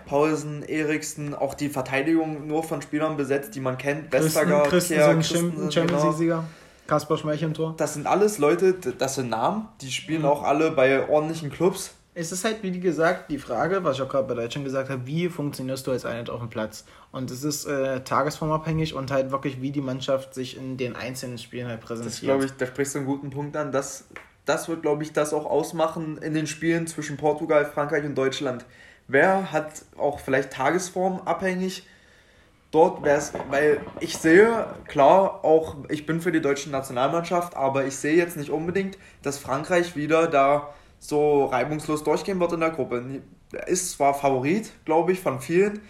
[0.06, 4.10] Paulsen, Eriksen, auch die Verteidigung nur von Spielern besetzt, die man kennt.
[4.10, 6.04] Christen, Christensen, Christensen, Champions genau.
[6.04, 6.44] League-Sieger.
[6.86, 7.74] Kasper Schmeichel im Tor.
[7.76, 10.28] Das sind alles Leute, das sind Namen, die spielen mhm.
[10.28, 11.94] auch alle bei ordentlichen Clubs.
[12.16, 15.04] Es ist halt, wie gesagt, die Frage, was ich auch gerade bei Deutschland gesagt habe,
[15.04, 16.84] wie funktionierst du als Einheit auf dem Platz?
[17.10, 21.38] Und es ist äh, tagesformabhängig und halt wirklich, wie die Mannschaft sich in den einzelnen
[21.38, 22.12] Spielen halt präsentiert.
[22.12, 23.72] Das glaube ich, da sprichst du einen guten Punkt an.
[23.72, 24.04] Das,
[24.44, 28.64] das wird, glaube ich, das auch ausmachen in den Spielen zwischen Portugal, Frankreich und Deutschland.
[29.08, 31.84] Wer hat auch vielleicht Tagesform abhängig?
[32.70, 37.84] Dort wäre es, weil ich sehe, klar, auch ich bin für die deutsche Nationalmannschaft, aber
[37.86, 40.74] ich sehe jetzt nicht unbedingt, dass Frankreich wieder da
[41.06, 43.22] so reibungslos durchgehen wird in der Gruppe.
[43.66, 45.82] Ist zwar Favorit, glaube ich, von vielen,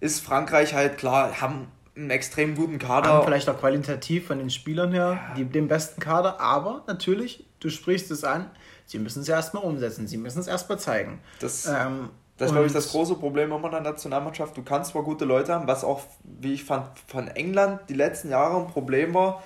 [0.00, 3.08] ist Frankreich halt klar, haben einen extrem guten Kader.
[3.08, 7.68] Haben vielleicht auch qualitativ von den Spielern her die, den besten Kader, aber natürlich, du
[7.68, 8.48] sprichst es an,
[8.86, 11.18] sie müssen es erstmal umsetzen, sie müssen es erstmal zeigen.
[11.40, 14.56] Das, ähm, das ist, glaube ich, das große Problem immer in der Nationalmannschaft.
[14.56, 18.30] Du kannst zwar gute Leute haben, was auch, wie ich fand, von England die letzten
[18.30, 19.42] Jahre ein Problem war.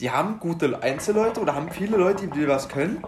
[0.00, 3.02] Die haben gute Einzelleute oder haben viele Leute, die was können,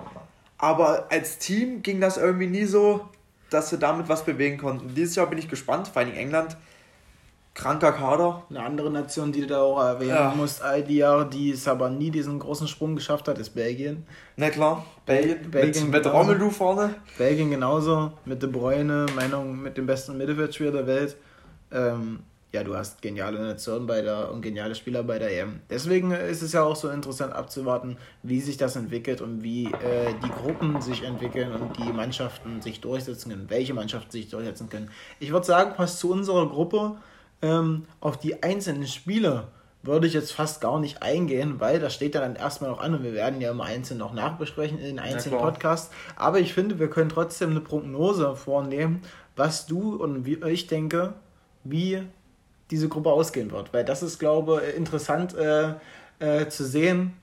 [0.58, 3.08] aber als Team ging das irgendwie nie so,
[3.50, 4.94] dass sie damit was bewegen konnten.
[4.94, 6.56] Dieses Jahr bin ich gespannt, vor allem England.
[7.54, 8.42] Kranker Kader.
[8.50, 10.34] Eine andere Nation, die du da auch erwähnen ja.
[10.36, 14.04] musst, all die Jahre, die es aber nie diesen großen Sprung geschafft hat, ist Belgien.
[14.36, 16.96] Na klar, Belgien, Belgien mit, mit Romelu vorne.
[17.16, 21.16] Belgien genauso, mit De Bruyne, Meinung mit dem besten Mittelfeldspieler der Welt.
[21.72, 22.20] Ähm,
[22.56, 25.60] ja, du hast geniale Nationen bei der und geniale Spieler bei der EM.
[25.68, 30.14] Deswegen ist es ja auch so interessant abzuwarten, wie sich das entwickelt und wie äh,
[30.24, 34.90] die Gruppen sich entwickeln und die Mannschaften sich durchsetzen können, welche Mannschaften sich durchsetzen können.
[35.20, 36.96] Ich würde sagen, passt zu unserer Gruppe
[37.42, 39.48] ähm, auf die einzelnen Spiele
[39.82, 42.94] würde ich jetzt fast gar nicht eingehen, weil das steht ja dann erstmal noch an
[42.94, 45.94] und wir werden ja immer einzeln noch nachbesprechen in den einzelnen Podcasts.
[46.16, 49.02] Aber ich finde, wir können trotzdem eine Prognose vornehmen,
[49.36, 51.12] was du und wie ich denke,
[51.68, 52.02] wie
[52.70, 53.72] diese Gruppe ausgehen wird.
[53.72, 55.74] Weil das ist, glaube ich, interessant äh,
[56.18, 57.14] äh, zu sehen,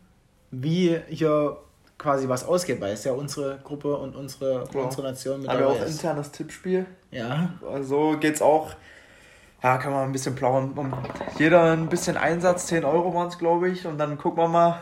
[0.51, 1.57] wie hier
[1.97, 4.81] quasi was ausgeht, weil es ja unsere Gruppe und unsere, ja.
[4.81, 5.91] unsere Nation mit Aber auch ist.
[5.91, 6.85] internes Tippspiel.
[7.11, 7.53] Ja.
[7.71, 8.71] Also geht es auch,
[9.61, 10.93] ja, kann man ein bisschen plaudern.
[11.39, 14.81] Jeder ein bisschen Einsatz, 10 Euro waren es, glaube ich, und dann gucken wir mal,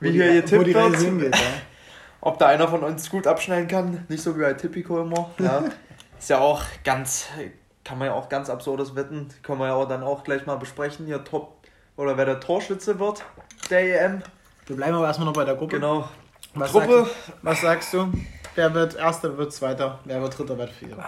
[0.00, 0.96] wie hier ihr Tipp wird.
[0.96, 1.42] Hingeht, ja.
[2.22, 5.30] Ob da einer von uns gut abschneiden kann, nicht so wie bei Tipico immer.
[5.38, 5.64] Ja.
[6.18, 7.26] ist ja auch ganz,
[7.84, 10.56] kann man ja auch ganz absurdes Wetten, können wir ja auch dann auch gleich mal
[10.56, 11.56] besprechen, hier Top
[11.96, 13.24] oder wer der Torschütze wird
[13.70, 14.22] der EM.
[14.66, 15.76] Wir bleiben aber erstmal noch bei der Gruppe.
[15.76, 16.08] Genau.
[16.54, 17.04] Was Gruppe.
[17.04, 18.12] Sagst, was sagst du?
[18.54, 21.04] Wer wird Erster, wird Zweiter, wer wird Dritter, wer wird Vierter?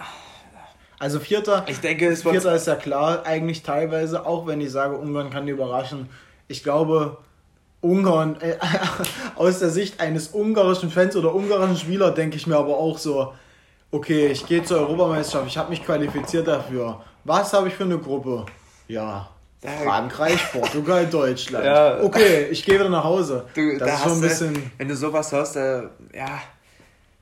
[0.99, 4.97] Also Vierter, ich denke, es Vierter ist ja klar, eigentlich teilweise, auch wenn ich sage,
[4.97, 6.09] Ungarn kann die überraschen.
[6.47, 7.19] Ich glaube,
[7.81, 8.57] Ungarn, äh,
[9.35, 13.35] aus der Sicht eines ungarischen Fans oder ungarischen Spieler, denke ich mir aber auch so,
[13.93, 17.01] okay, ich gehe zur Europameisterschaft, ich habe mich qualifiziert dafür.
[17.25, 18.47] Was habe ich für eine Gruppe?
[18.89, 19.29] Ja,
[19.63, 21.65] Frankreich, Portugal, Deutschland.
[21.65, 22.03] Ja.
[22.03, 23.47] Okay, ich gehe wieder nach Hause.
[23.55, 24.55] Du, das da ist schon ein bisschen.
[24.55, 25.83] Du, wenn du sowas hörst, äh,
[26.15, 26.43] ja,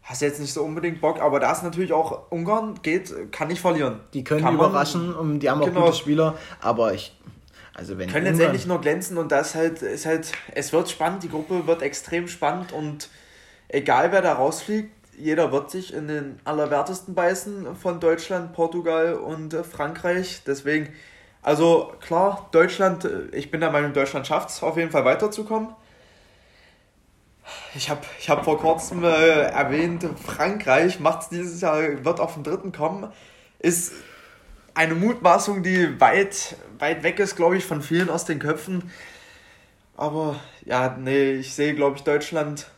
[0.02, 3.48] hast du jetzt nicht so unbedingt Bock, aber da ist natürlich auch Ungarn geht, kann
[3.48, 4.00] nicht verlieren.
[4.14, 5.82] Die können kann überraschen man, und die haben auch genau.
[5.82, 7.14] gute Spieler, aber ich.
[7.74, 11.28] Also wenn können letztendlich nur glänzen und das halt ist halt, es wird spannend, die
[11.28, 13.08] Gruppe wird extrem spannend und
[13.68, 19.54] egal wer da rausfliegt, jeder wird sich in den Allerwertesten beißen von Deutschland, Portugal und
[19.54, 20.42] äh, Frankreich.
[20.46, 20.92] Deswegen,
[21.42, 25.68] also klar, Deutschland, äh, ich bin der Meinung, Deutschland schafft es auf jeden Fall weiterzukommen.
[27.74, 32.34] Ich habe ich hab vor kurzem äh, erwähnt, Frankreich macht es dieses Jahr, wird auf
[32.34, 33.10] den dritten kommen.
[33.58, 33.92] Ist
[34.74, 38.90] eine Mutmaßung, die weit, weit weg ist, glaube ich, von vielen aus den Köpfen.
[39.96, 42.70] Aber ja, nee, ich sehe, glaube ich, Deutschland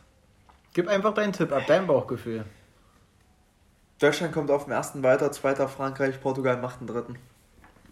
[0.73, 2.45] Gib einfach deinen Tipp ab, dein Bauchgefühl.
[3.99, 7.17] Deutschland kommt auf dem ersten weiter, zweiter Frankreich, Portugal macht den dritten.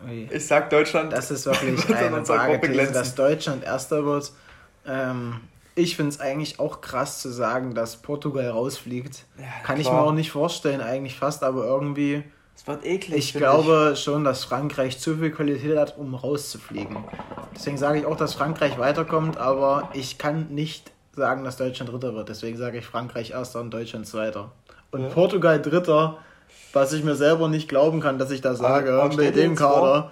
[0.06, 0.28] Ui.
[0.32, 1.14] Ich sag Deutschland.
[1.14, 4.34] Das ist wirklich eine Frage, dass Deutschland erster wird.
[4.86, 5.42] Ähm,
[5.76, 9.26] ich finde es eigentlich auch krass zu sagen, dass Portugal rausfliegt.
[9.38, 9.80] Ja, Kann klar.
[9.80, 12.24] ich mir auch nicht vorstellen, eigentlich fast, aber irgendwie.
[12.56, 13.18] Es wird eklig.
[13.18, 14.00] Ich glaube ich.
[14.00, 16.98] schon, dass Frankreich zu viel Qualität hat, um rauszufliegen.
[17.56, 22.14] Deswegen sage ich auch, dass Frankreich weiterkommt, aber ich kann nicht sagen, dass Deutschland Dritter
[22.16, 22.30] wird.
[22.30, 24.52] Deswegen sage ich Frankreich Erster und Deutschland Zweiter.
[24.92, 25.10] Und ja.
[25.10, 26.18] Portugal Dritter,
[26.74, 29.56] was ich mir selber nicht glauben kann, dass ich das sage, aber, aber mit dem
[29.56, 30.12] Kader.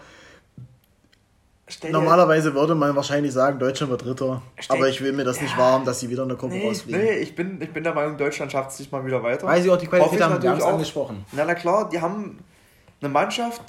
[1.87, 4.41] Normalerweise würde man wahrscheinlich sagen, Deutschland wird Dritter.
[4.69, 5.43] aber ich will mir das ja.
[5.43, 6.99] nicht warm, dass sie wieder in der Gruppe nee, rausfliegen.
[6.99, 9.45] Nee, ich bin, ich bin der Meinung, Deutschland schafft es nicht mal wieder weiter.
[9.45, 11.25] Weil sie auch die Qualität haben, die haben es angesprochen.
[11.31, 12.39] Na, na klar, die haben
[13.01, 13.61] eine Mannschaft,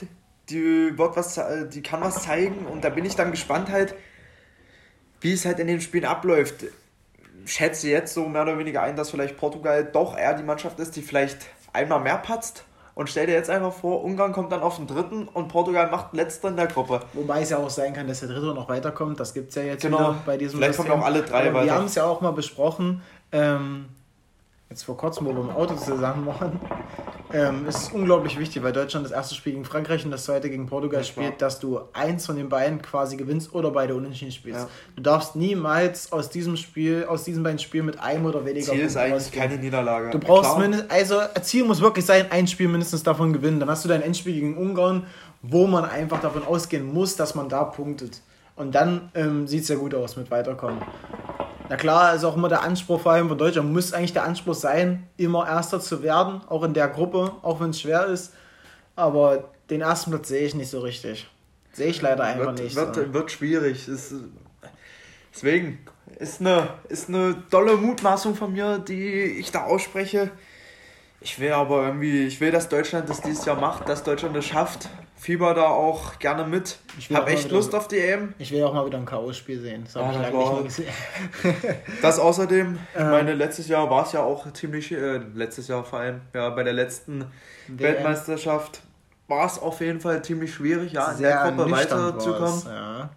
[0.49, 1.39] die, wird was,
[1.73, 3.95] die kann was zeigen und da bin ich dann gespannt halt,
[5.21, 6.65] wie es halt in den Spielen abläuft
[7.47, 10.97] schätze jetzt so mehr oder weniger ein, dass vielleicht Portugal doch eher die Mannschaft ist,
[10.97, 11.39] die vielleicht
[11.73, 12.65] einmal mehr patzt.
[12.95, 16.13] Und stell dir jetzt einfach vor, Ungarn kommt dann auf den dritten und Portugal macht
[16.13, 17.01] letzter in der Gruppe.
[17.15, 19.19] Wobei es ja auch sein kann, dass der dritte noch weiterkommt.
[19.19, 20.17] Das gibt es ja jetzt genau.
[20.27, 20.91] bei diesem Vielleicht System.
[20.91, 21.65] kommen auch alle drei Aber weiter.
[21.67, 23.01] Wir haben es ja auch mal besprochen.
[23.33, 23.87] Ähm,
[24.71, 26.61] jetzt vor kurzem, wo wir im Auto zusammen waren,
[27.33, 30.49] ähm, es ist unglaublich wichtig, weil Deutschland das erste Spiel gegen Frankreich und das zweite
[30.49, 34.31] gegen Portugal ja, spielt, dass du eins von den beiden quasi gewinnst oder beide unentschieden
[34.31, 34.61] spielst.
[34.61, 34.69] Ja.
[34.95, 38.81] Du darfst niemals aus diesem Spiel, aus diesen beiden Spielen mit einem oder weniger Ziel
[38.83, 39.49] ist eigentlich rausgehen.
[39.49, 40.11] keine Niederlage.
[40.11, 43.59] Du brauchst mindestens, also Ziel muss wirklich sein, ein Spiel mindestens davon gewinnen.
[43.59, 45.07] Dann hast du dein Endspiel gegen Ungarn,
[45.43, 48.21] wo man einfach davon ausgehen muss, dass man da punktet.
[48.61, 50.83] Und dann ähm, sieht es ja gut aus mit Weiterkommen.
[51.71, 54.53] Na klar, ist auch immer der Anspruch, vor allem von Deutschland, muss eigentlich der Anspruch
[54.53, 58.35] sein, immer Erster zu werden, auch in der Gruppe, auch wenn es schwer ist.
[58.97, 61.27] Aber den ersten Platz sehe ich nicht so richtig.
[61.73, 62.77] Sehe ich leider einfach wird, nicht.
[62.77, 63.15] Wird, so.
[63.15, 63.89] wird schwierig.
[63.89, 64.13] Ist,
[65.33, 65.79] deswegen
[66.19, 70.33] ist eine, ist eine tolle Mutmaßung von mir, die ich da ausspreche.
[71.21, 74.47] Ich will aber irgendwie, ich will, dass Deutschland das dieses Jahr macht, dass Deutschland das
[74.47, 74.89] schafft.
[75.17, 76.79] Fieber da auch gerne mit.
[76.99, 78.33] Ich habe echt Lust auf die EM.
[78.39, 79.85] Ich will auch mal wieder ein K.O.-Spiel sehen.
[79.85, 81.75] Das habe ja, ich lange nicht mehr gesehen.
[82.03, 83.11] das außerdem, ich ähm.
[83.11, 86.63] meine, letztes Jahr war es ja auch ziemlich, äh, letztes Jahr vor allem, ja, bei
[86.63, 87.27] der letzten
[87.69, 87.81] WM.
[87.81, 88.81] Weltmeisterschaft
[89.29, 92.63] war es auf jeden Fall ziemlich schwierig, ja, in der Gruppe weiterzukommen.
[92.65, 93.11] Ja.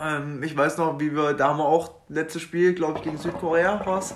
[0.00, 3.18] Ähm, ich weiß noch, wie wir, da haben wir auch letztes Spiel, glaube ich, gegen
[3.18, 4.14] Südkorea war es,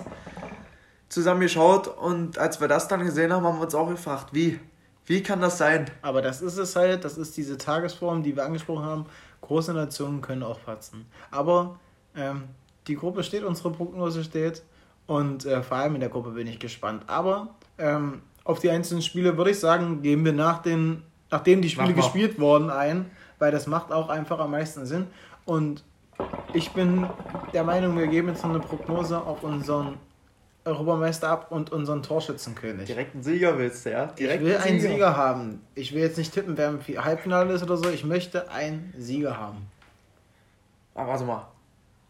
[1.13, 4.59] zusammen geschaut und als wir das dann gesehen haben, haben wir uns auch gefragt, wie?
[5.05, 5.85] Wie kann das sein?
[6.01, 9.05] Aber das ist es halt, das ist diese Tagesform, die wir angesprochen haben.
[9.41, 11.05] Große Nationen können auch patzen.
[11.29, 11.77] Aber
[12.15, 12.43] ähm,
[12.87, 14.63] die Gruppe steht, unsere Prognose steht.
[15.05, 17.03] Und äh, vor allem in der Gruppe bin ich gespannt.
[17.07, 21.69] Aber ähm, auf die einzelnen Spiele würde ich sagen, gehen wir nach den, nachdem die
[21.69, 25.07] Spiele gespielt wurden ein, weil das macht auch einfach am meisten Sinn.
[25.45, 25.83] Und
[26.53, 27.07] ich bin
[27.53, 29.97] der Meinung, wir geben jetzt noch eine Prognose auf unseren
[30.65, 32.85] Europameister ab und unseren Torschützenkönig.
[32.85, 34.05] Direkt einen Sieger willst du, ja?
[34.07, 34.93] Direkt ich will einen Sieger.
[34.93, 35.61] Sieger haben.
[35.75, 37.89] Ich will jetzt nicht tippen, wer im Halbfinale ist oder so.
[37.89, 39.67] Ich möchte einen Sieger haben.
[40.95, 41.47] Aber warte mal.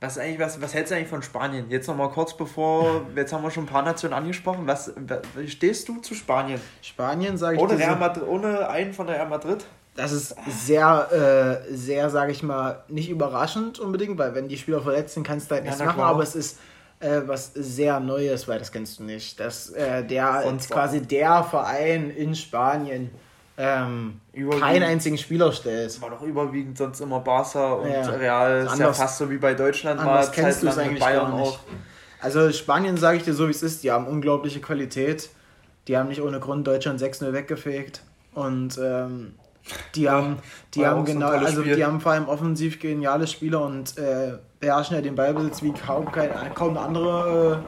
[0.01, 1.69] Was, eigentlich, was, was hältst du eigentlich von Spanien?
[1.69, 4.67] Jetzt nochmal kurz bevor, jetzt haben wir schon ein paar Nationen angesprochen.
[4.67, 4.93] Was,
[5.35, 6.59] wie stehst du zu Spanien?
[6.81, 9.65] Spanien, sage ich ohne, Real Madrid, ohne einen von der Real Madrid?
[9.95, 14.81] Das ist sehr, äh, sehr, sage ich mal, nicht überraschend unbedingt, weil wenn die Spieler
[14.81, 16.59] verletzt sind, kannst du halt nichts ja, machen, aber es ist
[16.99, 19.39] äh, was sehr Neues, weil das kennst du nicht.
[19.39, 23.12] Dass äh, der Sonst quasi der Verein in Spanien
[23.58, 24.19] ähm,
[24.60, 26.01] keinen einzigen Spieler stellt.
[26.01, 28.01] War doch überwiegend sonst immer Barca und ja.
[28.10, 30.25] Real ist ja fast so wie bei Deutschland war.
[30.32, 31.51] kennst du es eigentlich Bayern gar nicht.
[31.51, 31.60] Auch.
[32.21, 35.29] Also Spanien sage ich dir so wie es ist, die haben unglaubliche Qualität.
[35.88, 38.01] Die haben nicht ohne Grund Deutschland 6-0 weggefegt.
[38.34, 39.36] Und ähm,
[39.95, 40.39] die haben,
[40.73, 41.76] die haben genau, also Spiel.
[41.76, 46.12] die haben vor allem offensiv geniale Spieler und äh, beherrschen ja den Ballbesitz wie kaum,
[46.12, 47.63] kein, kaum eine andere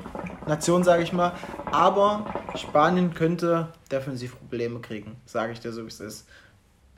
[0.45, 1.33] äh, Nation, sage ich mal.
[1.71, 6.27] Aber Spanien könnte defensiv Probleme kriegen, sage ich dir so, wie es ist.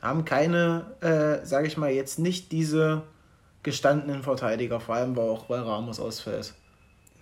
[0.02, 3.04] Haben keine, äh, sage ich mal, jetzt nicht diese
[3.64, 6.54] gestandenen Verteidiger, vor allem weil auch weil Ramos ausfällt.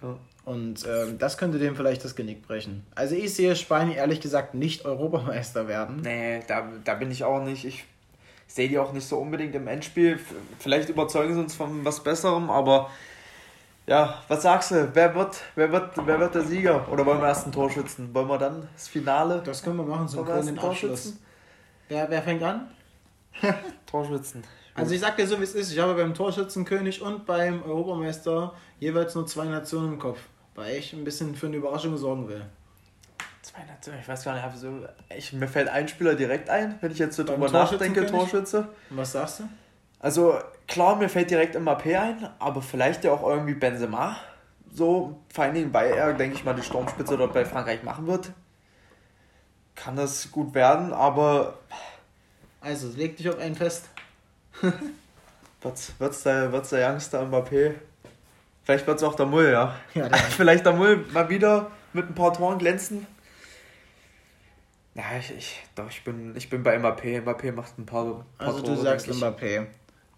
[0.02, 0.18] Ja.
[0.45, 2.86] Und ähm, das könnte dem vielleicht das Genick brechen.
[2.93, 6.01] Also ich sehe Spanien ehrlich gesagt nicht Europameister werden.
[6.03, 7.65] Nee, da, da bin ich auch nicht.
[7.65, 7.84] Ich
[8.45, 10.19] sehe die auch nicht so unbedingt im Endspiel.
[10.60, 12.91] Vielleicht überzeugen sie uns von was Besserem, aber
[13.88, 14.91] ja, was sagst du?
[14.93, 16.88] Wer wird, wer wird, wer wird der Sieger?
[16.91, 18.13] Oder wollen wir erst ein Torschützen?
[18.13, 19.41] Wollen wir dann das Finale?
[19.43, 21.19] Das können wir machen, so einen Torschützen.
[21.89, 22.67] Wer, wer fängt an?
[23.88, 24.43] Torschützen.
[24.75, 25.71] Also ich sag dir so, wie es ist.
[25.71, 30.19] Ich habe beim Torschützenkönig und beim Europameister jeweils nur zwei Nationen im Kopf
[30.56, 32.46] weil ich ein bisschen für eine Überraschung sorgen will.
[33.41, 36.91] Zwei Nationen, ich weiß gar nicht, so, ich, mir fällt ein Spieler direkt ein, wenn
[36.91, 38.70] ich jetzt so drüber nachdenke, Torschütze.
[38.89, 39.44] Und was sagst du?
[40.00, 44.18] Also klar, mir fällt direkt Mbappé ein, aber vielleicht ja auch irgendwie Benzema.
[44.74, 48.08] So, vor allen Dingen, weil er, denke ich mal, die Sturmspitze dort bei Frankreich machen
[48.08, 48.32] wird.
[49.76, 51.60] Kann das gut werden, aber.
[52.62, 53.89] Also, leg dich auf einen fest.
[55.62, 57.76] wird's, wird's, der, wird's der Youngster Mbappé?
[58.65, 59.75] Vielleicht wird es auch der Mull, ja.
[59.93, 63.06] ja Vielleicht der Mull mal wieder mit ein paar Toren glänzen.
[64.95, 67.21] Ja, ich, ich, doch, ich, bin, ich bin bei Mbappé.
[67.21, 69.15] Mbappé macht ein paar, paar Also Tore, du sagst ich.
[69.15, 69.67] Mbappé.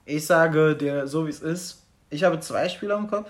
[0.05, 1.83] Ich sage dir so, wie es ist.
[2.10, 3.29] Ich habe zwei Spieler im Kopf,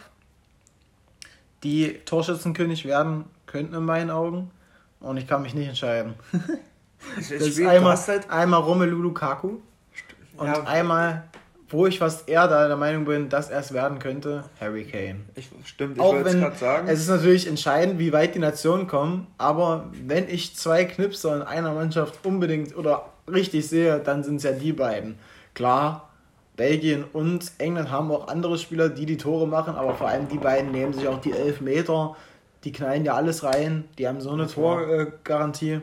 [1.64, 4.52] die Torschützenkönig werden könnten in meinen Augen.
[5.00, 6.14] Und ich kann mich nicht entscheiden.
[7.16, 9.58] das ist einmal, halt einmal Romelu Lukaku
[10.38, 10.64] und ja.
[10.64, 11.24] einmal
[11.70, 15.22] wo ich fast eher da der Meinung bin, dass er es werden könnte, Harry Kane.
[15.36, 16.88] Ich, stimmt, ich wollte es gerade sagen.
[16.88, 21.42] Es ist natürlich entscheidend, wie weit die Nationen kommen, aber wenn ich zwei Knipser in
[21.42, 25.20] einer Mannschaft unbedingt oder richtig sehe, dann sind es ja die beiden.
[25.54, 26.10] Klar,
[26.56, 30.38] Belgien und England haben auch andere Spieler, die die Tore machen, aber vor allem die
[30.38, 32.16] beiden nehmen sich auch die elf Meter,
[32.64, 35.82] die knallen ja alles rein, die haben so eine Torgarantie.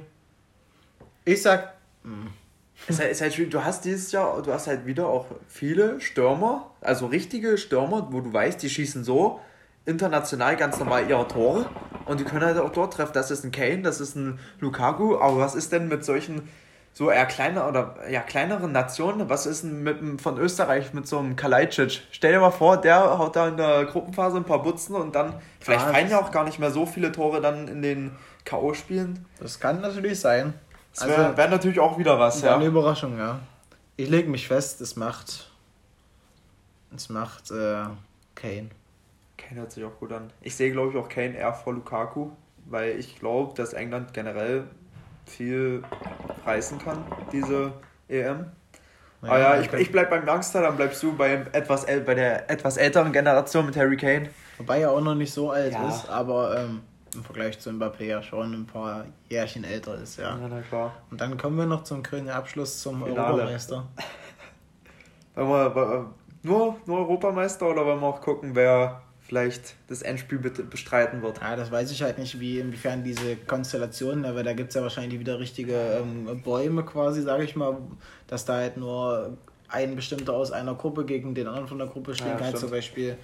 [1.24, 1.74] Ich sag
[2.05, 2.28] Mhm.
[2.87, 3.51] Es ist halt schwierig.
[3.51, 8.20] Du hast dieses Jahr, du hast halt wieder auch viele Stürmer, also richtige Stürmer, wo
[8.20, 9.41] du weißt, die schießen so
[9.87, 11.66] international ganz normal ihre Tore
[12.07, 13.12] und die können halt auch dort treffen.
[13.14, 16.49] Das ist ein Kane, das ist ein Lukaku, aber was ist denn mit solchen
[16.93, 19.28] so eher kleiner oder ja kleineren Nationen?
[19.28, 22.03] Was ist denn mit von Österreich mit so einem Kalajdzic?
[22.12, 25.35] Stell dir mal vor, der haut da in der Gruppenphase ein paar Butzen und dann
[25.61, 28.12] vielleicht fallen ja auch gar nicht mehr so viele Tore dann in den
[28.49, 29.26] KO spielen.
[29.41, 30.55] Das kann natürlich sein.
[30.95, 32.55] Das wäre also, wär natürlich auch wieder was, ja.
[32.55, 33.40] Eine Überraschung, ja.
[33.97, 35.51] Ich lege mich fest, es macht.
[36.95, 37.84] Es macht äh,
[38.34, 38.70] Kane.
[39.36, 40.30] Kane hört sich auch gut an.
[40.40, 42.30] Ich sehe, glaube ich, auch Kane eher vor Lukaku,
[42.66, 44.64] weil ich glaube, dass England generell
[45.26, 45.82] viel
[46.45, 47.72] reißen kann, diese
[48.09, 48.47] EM.
[49.22, 52.51] Ja, Aber ja, ich, ich bleibe beim Youngster, dann bleibst du bei, etwas, bei der
[52.51, 54.28] etwas älteren Generation mit Harry Kane.
[54.59, 55.88] Wobei er auch noch nicht so alt ja.
[55.88, 56.82] ist, aber ähm,
[57.16, 60.38] im Vergleich zu Mbappé ja schon ein paar Jährchen älter ist, ja.
[60.38, 60.94] Ja, na klar.
[61.10, 63.20] Und dann kommen wir noch zum grünen Abschluss zum Finale.
[63.20, 63.88] Europameister.
[65.34, 66.10] wollen wir,
[66.42, 71.40] nur, nur Europameister oder wollen wir auch gucken, wer vielleicht das Endspiel bestreiten wird.
[71.40, 74.82] Ja, das weiß ich halt nicht, wie inwiefern diese Konstellationen, aber da gibt es ja
[74.82, 77.78] wahrscheinlich wieder richtige ähm, Bäume quasi, sage ich mal,
[78.26, 79.38] dass da halt nur
[79.68, 82.70] ein bestimmter aus einer Gruppe gegen den anderen von der Gruppe stehen ja, kann, zum
[82.70, 83.16] Beispiel.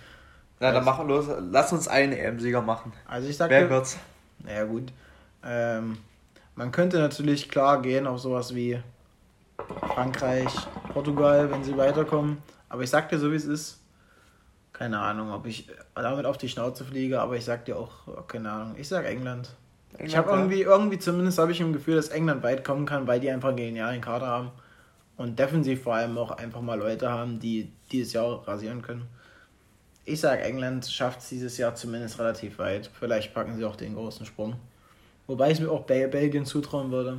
[0.60, 1.26] Na, dann machen wir los.
[1.50, 2.92] Lass uns einen EM-Sieger machen.
[3.06, 3.98] Also ich sag Wer wird's?
[4.44, 4.92] Naja, gut.
[5.44, 5.98] Ähm,
[6.54, 8.80] man könnte natürlich klar gehen auf sowas wie
[9.94, 10.52] Frankreich,
[10.92, 12.38] Portugal, wenn sie weiterkommen.
[12.68, 13.80] Aber ich sag dir so, wie es ist
[14.80, 18.50] keine Ahnung, ob ich damit auf die Schnauze fliege, aber ich sag dir auch, keine
[18.50, 19.50] Ahnung, ich sag England.
[19.92, 23.06] England ich habe irgendwie, irgendwie zumindest habe ich im Gefühl, dass England weit kommen kann,
[23.06, 24.52] weil die einfach einen genialen Kader haben
[25.18, 29.06] und defensiv vor allem auch einfach mal Leute haben, die dieses Jahr rasieren können.
[30.04, 32.90] Ich sag, England schafft es dieses Jahr zumindest relativ weit.
[32.98, 34.56] Vielleicht packen sie auch den großen Sprung.
[35.26, 37.18] Wobei ich mir auch Belgien zutrauen würde.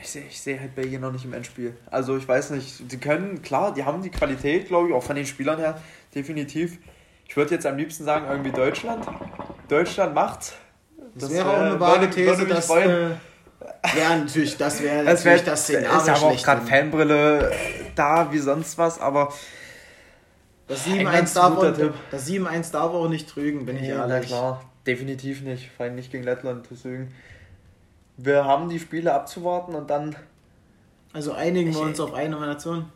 [0.00, 1.74] Ich sehe ich seh halt Belgien noch nicht im Endspiel.
[1.90, 5.16] Also ich weiß nicht, die können, klar, die haben die Qualität, glaube ich, auch von
[5.16, 5.80] den Spielern her,
[6.14, 6.78] definitiv.
[7.28, 9.06] Ich würde jetzt am liebsten sagen, irgendwie Deutschland.
[9.68, 10.54] Deutschland macht's.
[11.14, 12.70] Das, das wäre auch eine wahre These, dass.
[12.70, 13.10] Äh,
[13.98, 15.98] ja, natürlich, das wäre das, wär, das Szenario.
[15.98, 17.52] Ist aber auch gerade Fanbrille
[17.94, 19.32] da wie sonst was, aber.
[20.66, 24.08] Das 7-1 darf, darf auch nicht trügen, bin nee, ich ehrlich.
[24.08, 25.70] Na klar, definitiv nicht.
[25.76, 27.12] Vor allem nicht gegen Lettland, deswegen
[28.16, 30.16] wir haben die Spiele abzuwarten und dann.
[31.12, 32.86] Also einigen ich, wir uns auf eine Nation.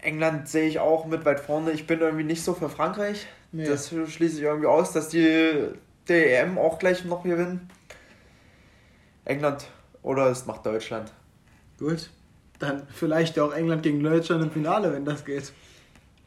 [0.00, 1.72] England sehe ich auch mit weit vorne.
[1.72, 3.26] Ich bin irgendwie nicht so für Frankreich.
[3.50, 3.66] Nee.
[3.66, 5.68] Das schließe ich irgendwie aus, dass die
[6.08, 7.68] DEM auch gleich noch gewinnen.
[9.24, 9.66] England
[10.02, 11.12] oder es macht Deutschland.
[11.78, 12.10] Gut.
[12.60, 15.52] Dann vielleicht auch England gegen Deutschland im Finale, wenn das geht.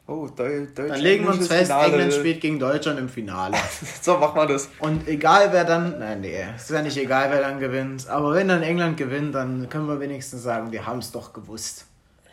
[0.06, 0.90] Oh, Deu Deutschland.
[0.90, 1.92] Dann legen wir uns fest, Finale.
[1.92, 3.56] England spielt gegen Deutschland im Finale.
[4.02, 4.68] so, machen wir das.
[4.80, 8.08] Und egal wer dann, nein, nee, es ist ja nicht egal, wer dann gewinnt.
[8.08, 11.86] Aber wenn dann England gewinnt, dann können wir wenigstens sagen, wir haben es doch gewusst.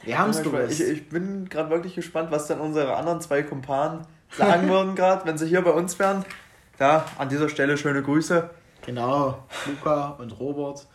[0.04, 0.80] Wir haben es gewusst.
[0.80, 5.26] Ich, ich bin gerade wirklich gespannt, was dann unsere anderen zwei Kumpanen sagen würden, gerade,
[5.26, 6.26] wenn sie hier bei uns wären.
[6.80, 8.50] Ja, an dieser Stelle schöne Grüße.
[8.86, 10.88] Genau, Luca und Robert.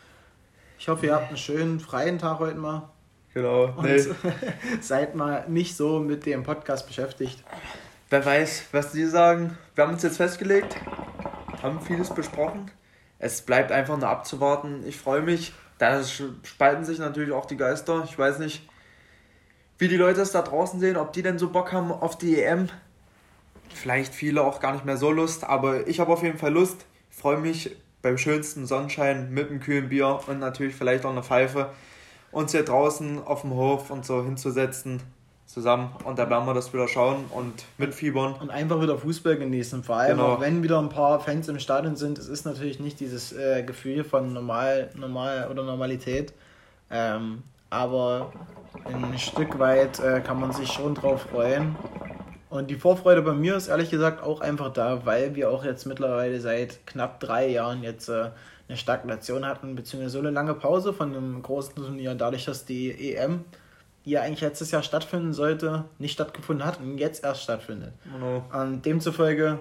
[0.79, 2.89] Ich hoffe, ihr habt einen schönen freien Tag heute mal.
[3.35, 3.73] Genau.
[3.77, 3.99] Und nee.
[4.81, 7.43] seid mal nicht so mit dem Podcast beschäftigt.
[8.11, 9.57] Wer weiß, was die sagen.
[9.75, 10.77] Wir haben uns jetzt festgelegt,
[11.63, 12.71] haben vieles besprochen.
[13.19, 14.85] Es bleibt einfach nur abzuwarten.
[14.87, 15.53] Ich freue mich.
[15.79, 18.03] Da spalten sich natürlich auch die Geister.
[18.05, 18.69] Ich weiß nicht,
[19.79, 22.41] wie die Leute es da draußen sehen, ob die denn so Bock haben auf die
[22.41, 22.69] EM.
[23.75, 26.85] Vielleicht viele auch gar nicht mehr so Lust, aber ich habe auf jeden Fall Lust.
[27.11, 31.23] Ich freue mich beim schönsten Sonnenschein mit einem kühlen Bier und natürlich vielleicht auch eine
[31.23, 31.71] Pfeife
[32.33, 35.01] uns hier draußen auf dem Hof und so hinzusetzen
[35.47, 38.35] zusammen und da werden wir das wieder schauen und mitfiebern.
[38.41, 39.85] Und einfach wieder Fußball genießen.
[39.85, 40.35] Vor allem, genau.
[40.35, 43.63] auch wenn wieder ein paar Fans im Stadion sind, es ist natürlich nicht dieses äh,
[43.63, 46.33] Gefühl von normal, normal oder Normalität.
[46.91, 48.33] Ähm, aber
[48.85, 51.77] ein Stück weit äh, kann man sich schon drauf freuen.
[52.49, 55.87] Und die Vorfreude bei mir ist ehrlich gesagt auch einfach da, weil wir auch jetzt
[55.87, 58.31] mittlerweile seit knapp drei Jahren jetzt äh,
[58.73, 63.15] eine Stagnation hatten, beziehungsweise so eine lange Pause von einem großen Turnier, dadurch, dass die
[63.15, 63.45] EM,
[64.05, 67.93] die ja eigentlich letztes Jahr stattfinden sollte, nicht stattgefunden hat und jetzt erst stattfindet.
[68.05, 68.45] Genau.
[68.53, 69.59] Und demzufolge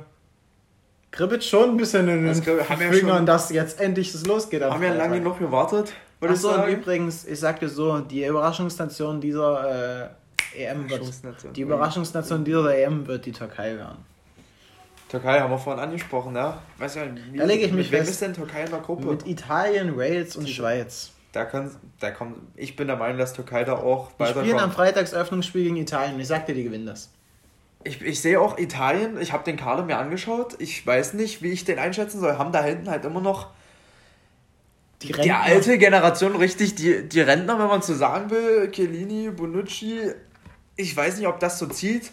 [1.11, 4.63] kribbelt schon ein bisschen in den Fingern, ja dass jetzt endlich es losgeht.
[4.63, 5.93] Haben wir lange noch gewartet?
[6.21, 10.07] Achso, und übrigens, ich sagte so, die Überraschungsnation dieser
[10.53, 11.01] äh, EM wird,
[11.55, 14.05] die Überraschungsnation dieser EM wird die Türkei werden.
[15.11, 16.61] Türkei haben wir vorhin angesprochen, ja.
[16.77, 18.03] Weiß ja wie, da lege ich mich fest.
[18.05, 19.07] Wer ist denn Türkei in der Gruppe?
[19.07, 21.11] Mit Italien, Wales und die, Schweiz.
[21.33, 24.11] Da kann, da kommt, ich bin der Meinung, dass Türkei da auch.
[24.17, 26.17] Wir spielen am Freitagsöffnungsspiel gegen Italien.
[26.17, 27.09] Ich sag dir, die gewinnen das.
[27.83, 30.55] Ich, ich sehe auch Italien, ich habe den Kader mir angeschaut.
[30.59, 32.37] Ich weiß nicht, wie ich den einschätzen soll.
[32.37, 33.47] Haben da hinten halt immer noch
[35.01, 40.13] die, die alte Generation richtig, die, die Rentner, wenn man so sagen will, Chiellini, Bonucci,
[40.77, 42.11] ich weiß nicht, ob das so zieht.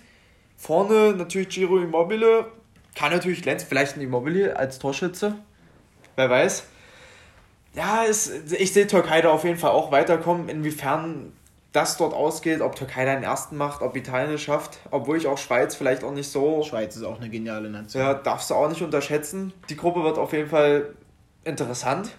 [0.56, 2.46] Vorne natürlich Giro Immobile,
[2.98, 5.36] kann natürlich glänzen, vielleicht ein Immobile als Torschütze,
[6.16, 6.64] wer weiß.
[7.74, 10.48] Ja, es, ich sehe Türkei da auf jeden Fall auch weiterkommen.
[10.48, 11.32] Inwiefern
[11.70, 15.28] das dort ausgeht, ob Türkei da den ersten macht, ob Italien es schafft, obwohl ich
[15.28, 16.64] auch Schweiz vielleicht auch nicht so.
[16.64, 18.02] Schweiz ist auch eine geniale Nation.
[18.02, 19.52] Ja, darfst du auch nicht unterschätzen.
[19.68, 20.96] Die Gruppe wird auf jeden Fall
[21.44, 22.10] interessant.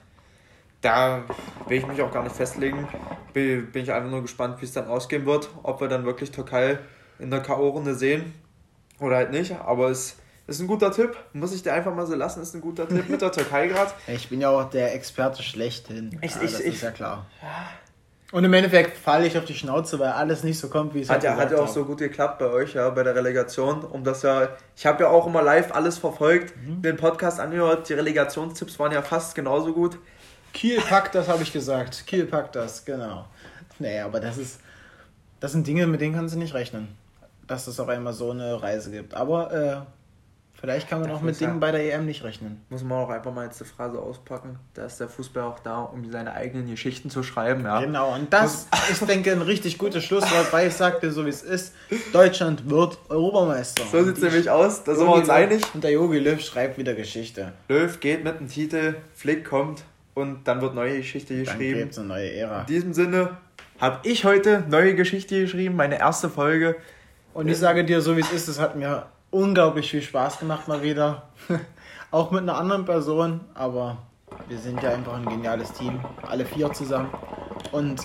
[0.79, 1.25] Da
[1.67, 2.87] will ich mich auch gar nicht festlegen.
[3.33, 5.49] Bin, ich einfach nur gespannt, wie es dann ausgehen wird.
[5.63, 6.79] Ob wir dann wirklich Türkei
[7.17, 8.33] in der K.O.-Runde sehen
[9.01, 9.59] oder halt nicht.
[9.59, 10.18] Aber es
[10.49, 11.15] ist ein guter Tipp.
[11.33, 12.41] Muss ich dir einfach mal so lassen.
[12.41, 13.91] Ist ein guter Tipp mit der Türkei gerade.
[14.07, 16.19] Ich bin ja auch der Experte schlechthin.
[16.21, 17.25] Ich, ja, ich, das ich, ist ja klar.
[17.41, 17.69] Ja
[18.31, 21.09] und im Endeffekt falle ich auf die Schnauze, weil alles nicht so kommt, wie es
[21.09, 23.83] hat ja Hat ja auch so gut geklappt bei euch, ja, bei der Relegation.
[23.83, 26.83] Um das ja, ich habe ja auch immer live alles verfolgt, mhm.
[26.83, 27.89] den Podcast angehört.
[27.89, 29.97] Die Relegationstipps waren ja fast genauso gut.
[30.53, 32.05] Kiel packt das, habe ich gesagt.
[32.05, 33.25] Kiel packt das, genau.
[33.79, 34.59] Nee, aber das ist,
[35.39, 36.89] das sind Dinge, mit denen kannst du nicht rechnen,
[37.47, 39.15] dass es auf einmal so eine Reise gibt.
[39.15, 39.98] Aber äh,
[40.59, 42.61] Vielleicht kann man auch mit Dingen ja, bei der EM nicht rechnen.
[42.69, 44.59] Muss man auch einfach mal jetzt die Phrase auspacken.
[44.73, 47.63] Da ist der Fußball auch da, um seine eigenen Geschichten zu schreiben.
[47.63, 47.79] Ja.
[47.79, 51.29] Genau, und das ist, denke ich, ein richtig gutes Schlusswort, weil ich sagte, so wie
[51.29, 51.73] es ist,
[52.11, 53.83] Deutschland wird Europameister.
[53.89, 55.63] So sieht es nämlich aus, da sind wir uns einig.
[55.73, 57.53] Und der Jogi Löw schreibt wieder Geschichte.
[57.69, 59.83] Löw geht mit dem Titel, Flick kommt
[60.13, 61.71] und dann wird neue Geschichte geschrieben.
[61.71, 62.61] Dann gibt es eine neue Ära.
[62.61, 63.37] In diesem Sinne
[63.79, 66.75] habe ich heute neue Geschichte geschrieben, meine erste Folge.
[67.33, 70.67] Und ich sage dir, so wie es ist, es hat mir unglaublich viel Spaß gemacht
[70.67, 71.29] mal wieder.
[72.11, 73.97] Auch mit einer anderen Person, aber
[74.47, 77.09] wir sind ja einfach ein geniales Team, alle vier zusammen.
[77.71, 78.01] Und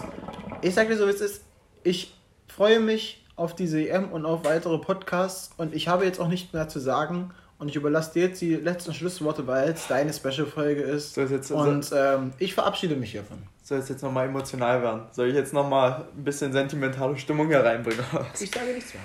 [0.61, 1.45] ich sage dir so, wie es ist,
[1.83, 2.15] ich
[2.49, 6.53] freue mich auf diese EM und auf weitere Podcasts und ich habe jetzt auch nicht
[6.53, 10.83] mehr zu sagen und ich überlasse dir jetzt die letzten Schlussworte, weil es deine Special-Folge
[10.83, 11.17] ist.
[11.17, 13.39] Jetzt, und ähm, ich verabschiede mich hiervon.
[13.63, 15.03] Soll es jetzt nochmal emotional werden?
[15.13, 18.05] Soll ich jetzt nochmal ein bisschen sentimentale Stimmung hereinbringen?
[18.39, 19.03] Ich sage nichts mehr.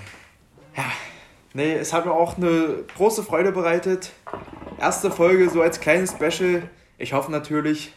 [0.76, 0.92] Ja.
[1.52, 4.12] Nee, es hat mir auch eine große Freude bereitet.
[4.78, 6.62] Erste Folge so als kleines Special.
[6.96, 7.92] Ich hoffe natürlich,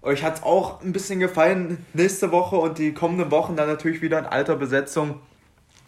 [0.00, 1.84] euch hat es auch ein bisschen gefallen.
[1.92, 5.20] Nächste Woche und die kommenden Wochen dann natürlich wieder in alter Besetzung,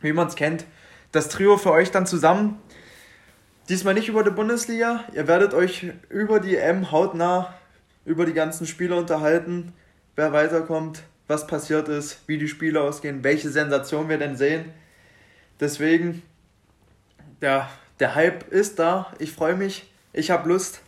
[0.00, 0.64] wie man es kennt.
[1.12, 2.60] Das Trio für euch dann zusammen.
[3.68, 5.04] Diesmal nicht über die Bundesliga.
[5.14, 7.54] Ihr werdet euch über die M hautnah
[8.06, 9.74] über die ganzen Spiele unterhalten,
[10.14, 14.66] wer weiterkommt, was passiert ist, wie die Spiele ausgehen, welche Sensation wir denn sehen.
[15.60, 16.22] Deswegen
[17.40, 17.68] der,
[18.00, 19.12] der Hype ist da.
[19.18, 19.90] Ich freue mich.
[20.12, 20.80] Ich habe Lust.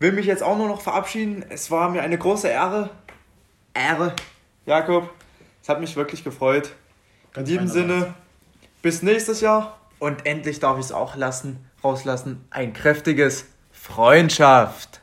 [0.00, 1.44] Will mich jetzt auch nur noch verabschieden.
[1.48, 2.90] Es war mir eine große Ehre.
[3.74, 4.14] Ehre.
[4.66, 5.10] Jakob,
[5.62, 6.74] es hat mich wirklich gefreut.
[7.32, 8.14] Ganz In diesem Sinne,
[8.82, 9.78] bis nächstes Jahr.
[9.98, 12.46] Und endlich darf ich es auch lassen, rauslassen.
[12.50, 14.97] Ein kräftiges Freundschaft.